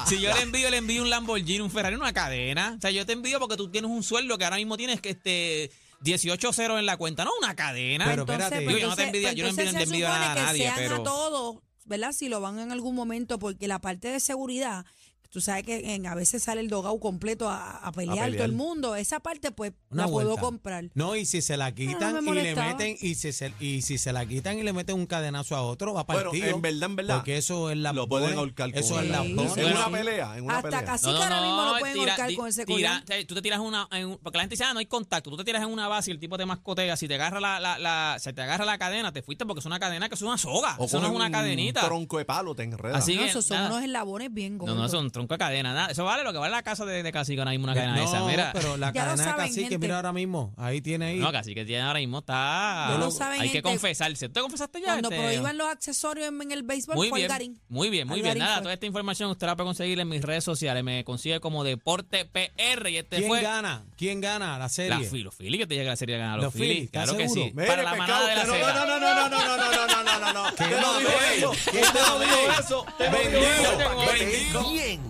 Si 0.06 0.20
yo 0.20 0.34
le 0.34 0.40
envío, 0.42 0.68
le 0.70 0.78
envío 0.78 1.02
un 1.02 1.10
Lamborghini, 1.10 1.60
un 1.60 1.70
Ferrari, 1.70 1.94
una 1.94 2.12
cadena. 2.12 2.74
O 2.76 2.80
sea, 2.80 2.90
yo 2.90 3.06
te 3.06 3.12
envío 3.12 3.38
porque 3.38 3.56
tú 3.56 3.70
tienes 3.70 3.88
un 3.88 4.02
sueldo 4.02 4.36
que 4.38 4.44
ahora 4.44 4.56
mismo 4.56 4.76
tienes 4.76 5.00
que 5.00 5.10
este 5.10 5.70
18 6.00 6.52
ceros 6.52 6.80
en 6.80 6.86
la 6.86 6.96
cuenta, 6.96 7.24
no 7.24 7.30
una 7.40 7.54
cadena. 7.54 8.06
Pero 8.06 8.22
Entonces, 8.22 8.44
espérate. 8.46 8.64
pues, 8.64 8.80
yo 8.80 8.88
no 8.88 8.96
te 8.96 9.02
entonces- 9.04 9.06
envidia- 9.06 9.32
yo 9.34 9.46
no 9.46 9.54
pues, 9.54 9.68
envidio- 9.68 9.70
entonces 9.70 9.88
envidio 9.88 10.08
a 10.08 10.34
que 10.34 10.40
nadie, 10.40 10.62
sean 10.64 10.74
pero- 10.76 10.96
a 10.96 11.02
todos, 11.04 11.58
¿verdad? 11.84 12.10
Si 12.12 12.28
lo 12.28 12.40
van 12.40 12.58
en 12.58 12.72
algún 12.72 12.96
momento, 12.96 13.38
porque 13.38 13.68
la 13.68 13.80
parte 13.80 14.08
de 14.08 14.18
seguridad, 14.18 14.84
tú 15.30 15.40
sabes 15.40 15.62
que 15.64 15.94
en- 15.94 16.06
a 16.06 16.14
veces 16.14 16.42
sale 16.42 16.60
el 16.60 16.68
dogao 16.68 16.98
completo 17.00 17.48
a, 17.48 17.78
a 17.78 17.92
pelear, 17.92 18.26
pelear. 18.26 18.32
todo 18.36 18.44
el 18.46 18.52
mundo. 18.52 18.94
Esa 18.96 19.20
parte, 19.20 19.50
pues, 19.52 19.72
Una 19.90 20.02
la 20.04 20.08
puedo 20.10 20.28
vuelta. 20.28 20.42
comprar. 20.42 20.84
No, 20.94 21.16
y 21.16 21.24
si 21.24 21.40
se 21.40 21.56
la 21.56 21.72
quitan 21.74 22.22
me 22.24 22.30
y 22.32 22.34
le 22.34 22.54
meten 22.54 22.96
y 23.00 23.14
si 23.14 23.32
se, 23.32 23.52
y 23.60 23.82
si 23.82 23.96
se 23.98 24.12
la 24.12 24.26
quitan 24.26 24.58
y 24.58 24.62
le 24.62 24.72
meten 24.72 24.96
un 24.96 25.06
cadenazo 25.06 25.56
a 25.56 25.62
otro, 25.62 25.94
va 25.94 26.02
Bueno, 26.04 26.24
partido. 26.30 26.48
en 26.56 26.60
verdad, 26.62 26.82
en 26.90 26.96
verdad. 26.96 27.16
Porque 27.16 27.36
eso 27.38 27.70
es 27.70 27.76
la 27.78 27.92
Lo 27.92 28.08
pueden 28.08 28.36
ahorcar 28.36 28.70
Eso 28.74 28.94
con 28.96 29.04
es 29.04 29.10
la 29.10 29.22
Sí. 29.22 29.30
En 29.30 29.38
una 29.72 29.84
Sí. 29.86 29.90
pelea, 29.92 30.36
en 30.36 30.44
una 30.44 30.56
Hasta 30.56 30.68
pelea. 30.68 30.84
casi 30.84 31.06
que 31.06 31.10
ahora 31.12 31.40
mismo 31.42 31.64
lo 31.64 31.78
pueden 31.78 31.94
tira- 31.96 32.12
ahorcar 32.12 32.34
con 32.34 32.48
ese 32.48 32.66
tira- 32.66 33.04
tú 33.26 33.34
te 33.34 33.42
tiras 33.42 33.60
una, 33.60 33.88
en 33.92 34.18
porque 34.22 34.36
la 34.38 34.42
gente 34.42 34.54
dice, 34.54 34.64
ah, 34.64 34.72
no 34.72 34.80
hay 34.80 34.86
contacto. 34.86 35.30
Tú 35.30 35.36
te 35.36 35.44
tiras 35.44 35.62
en 35.62 35.68
una 35.70 35.88
base 35.88 36.10
y 36.10 36.12
el 36.14 36.18
tipo 36.18 36.36
te 36.36 36.44
mascotea. 36.46 36.96
Si 36.96 37.06
te 37.08 37.14
agarra 37.14 37.40
la, 37.40 37.60
la, 37.60 37.78
la- 37.78 38.16
se 38.18 38.32
te 38.32 38.42
agarra 38.42 38.64
la 38.64 38.78
cadena, 38.78 39.12
te 39.12 39.22
fuiste 39.22 39.46
porque 39.46 39.60
es 39.60 39.66
una 39.66 39.78
cadena 39.78 40.08
que 40.08 40.14
es 40.16 40.22
una 40.22 40.36
soga. 40.38 40.76
O 40.78 40.86
eso 40.86 41.00
no 41.00 41.06
es 41.06 41.12
una 41.12 41.30
cadenita. 41.30 41.80
Un 41.82 41.86
tronco 41.86 42.18
de 42.18 42.24
palo, 42.24 42.54
te 42.54 42.62
enreda. 42.64 42.96
Así 42.98 43.14
No, 43.14 43.22
que, 43.22 43.28
esos 43.28 43.44
son 43.46 43.58
nada. 43.58 43.70
unos 43.70 43.82
eslabones 43.84 44.32
bien 44.32 44.54
No, 44.56 44.64
gordos. 44.64 44.76
no, 44.76 44.88
son 44.88 45.10
tronco 45.20 45.34
de 45.34 45.38
cadena. 45.38 45.72
Nada. 45.74 45.90
Eso 45.90 46.04
vale 46.04 46.24
lo 46.24 46.32
que 46.32 46.38
vale 46.38 46.52
la 46.52 46.62
casa 46.62 46.84
de, 46.84 47.02
de 47.02 47.12
Cacique 47.12 47.38
ahora 47.40 47.50
mismo 47.52 47.64
una 47.64 47.74
cadena 47.74 47.96
no, 47.96 48.04
esa. 48.04 48.24
Mira. 48.24 48.50
pero 48.52 48.76
la 48.76 48.92
Ya 48.92 49.02
lo 49.02 49.10
cadena 49.10 49.24
saben, 49.30 49.46
casi 49.46 49.54
que 49.54 49.60
gente. 49.62 49.78
mira 49.78 49.96
ahora 49.96 50.12
mismo, 50.12 50.52
ahí 50.56 50.80
tiene 50.80 51.06
ahí. 51.06 51.18
No, 51.18 51.30
Cacique 51.32 51.64
tiene 51.64 51.82
ahora 51.82 51.98
mismo 52.00 52.18
está. 52.18 52.88
Ya 52.90 52.98
lo 52.98 53.10
saben, 53.10 53.40
hay 53.40 53.48
que 53.48 53.52
gente. 53.54 53.62
confesarse. 53.68 54.28
¿Tú 54.28 54.32
te 54.34 54.40
confesaste 54.40 54.80
ya? 54.80 54.86
Cuando 54.86 55.10
este? 55.10 55.20
prohíban 55.22 55.58
los 55.58 55.68
accesorios 55.68 56.28
en, 56.28 56.40
en 56.42 56.52
el 56.52 56.62
béisbol, 56.62 56.96
Muy 56.96 57.08
fue 57.08 57.18
bien, 57.20 57.30
Algarín. 57.30 57.60
muy 57.68 57.90
bien, 57.90 58.06
muy 58.08 58.16
bien. 58.16 58.26
Algarín 58.28 58.42
Nada, 58.42 58.54
fue. 58.56 58.62
toda 58.62 58.74
esta 58.74 58.86
información 58.86 59.30
usted 59.30 59.46
la 59.46 59.56
puede 59.56 59.66
conseguir 59.68 60.00
en 60.00 60.08
mis 60.08 60.22
redes 60.22 60.44
sociales. 60.44 60.82
Me 60.84 61.04
consigue 61.04 61.40
como 61.40 61.64
Deporte 61.64 62.24
PR 62.24 62.88
y 62.90 62.96
este 62.98 63.16
¿Quién 63.16 63.28
fue 63.28 63.40
gana? 63.42 63.84
¿Quién 63.96 64.20
gana 64.20 64.58
la 64.58 64.68
serie? 64.68 64.90
la 64.90 65.00
Filo 65.10 65.30
Philly 65.30 65.58
que 65.58 65.66
te 65.66 65.74
llega 65.74 65.90
la 65.90 65.96
serie 65.96 66.16
a 66.16 66.18
ganar 66.18 66.36
los, 66.36 66.44
Los. 66.46 66.54
Philly, 66.54 66.88
Claro 66.88 67.12
¿estás 67.12 67.22
que 67.22 67.28
seguro? 67.28 67.44
sí. 67.46 67.52
Mire, 67.54 67.66
Para 67.68 67.82
la 67.82 67.90
pescado, 67.92 68.08
manada 68.12 68.28
de 68.28 68.34
la 68.36 68.42
usted 68.42 68.60
no, 68.60 68.74
no, 68.74 68.86
no, 68.86 69.00
no, 69.00 69.14
no, 69.14 69.28
no, 69.28 69.38
no, 69.40 69.56
no, 69.56 69.70
no, 69.70 69.86
no, 69.86 70.02
no, 70.04 70.20
no, 70.20 70.32
no. 70.32 70.54
¿Qué 70.56 70.64
Usted 70.64 70.80
no 70.80 70.98
dijo 70.98 71.10
eso. 71.36 71.52
¿Qué 71.70 71.80
Usted 71.80 72.00
no 72.06 72.18
dijo 72.20 72.36
eso. 72.60 72.82
Usted 72.88 73.10
no 73.10 73.18
dijo 73.18 73.30
Bendito, 73.30 74.12
bendito. 74.12 74.70
Bien 74.72 75.09